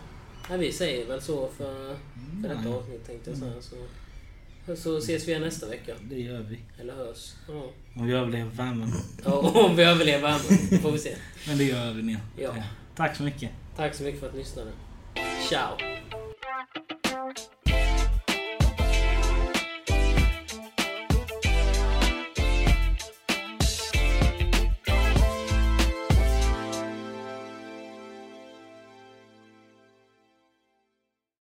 vi 0.59 0.73
säger 0.73 1.07
väl 1.07 1.23
så 1.23 1.49
för, 1.57 1.97
för 2.43 2.49
detta 2.49 2.61
Mm. 2.61 2.73
avsnitt 2.73 3.07
tänkte 3.07 3.31
jag 3.31 3.39
säga. 3.39 3.53
Så, 4.67 4.77
så 4.77 4.99
ses 4.99 5.27
vi 5.29 5.31
igen 5.31 5.43
nästa 5.43 5.67
vecka. 5.69 5.95
Det 6.03 6.21
gör 6.21 6.41
vi. 6.41 6.59
Eller 6.81 6.95
hörs. 6.95 7.33
Ja. 7.49 7.71
Om 7.97 8.07
vi 8.07 8.13
överlever 8.13 8.51
värmen. 8.51 8.89
Ja, 9.25 9.33
om 9.67 9.77
vi 9.77 9.83
överlever 9.83 10.23
värmen. 10.23 10.81
får 10.83 10.91
vi 10.93 10.99
se. 10.99 11.17
Men 11.49 11.59
det 11.59 11.65
gör 11.65 11.93
vi 11.93 12.03
ner. 12.03 12.21
Ja. 12.39 12.55
Tack 12.97 13.17
så 13.17 13.23
mycket. 13.23 13.51
Tack 13.77 13.95
så 13.95 14.03
mycket 14.03 14.21
för 14.21 14.27
att 14.27 14.33
ni 14.35 14.39
lyssnade. 14.39 14.71
Ciao! 15.49 15.77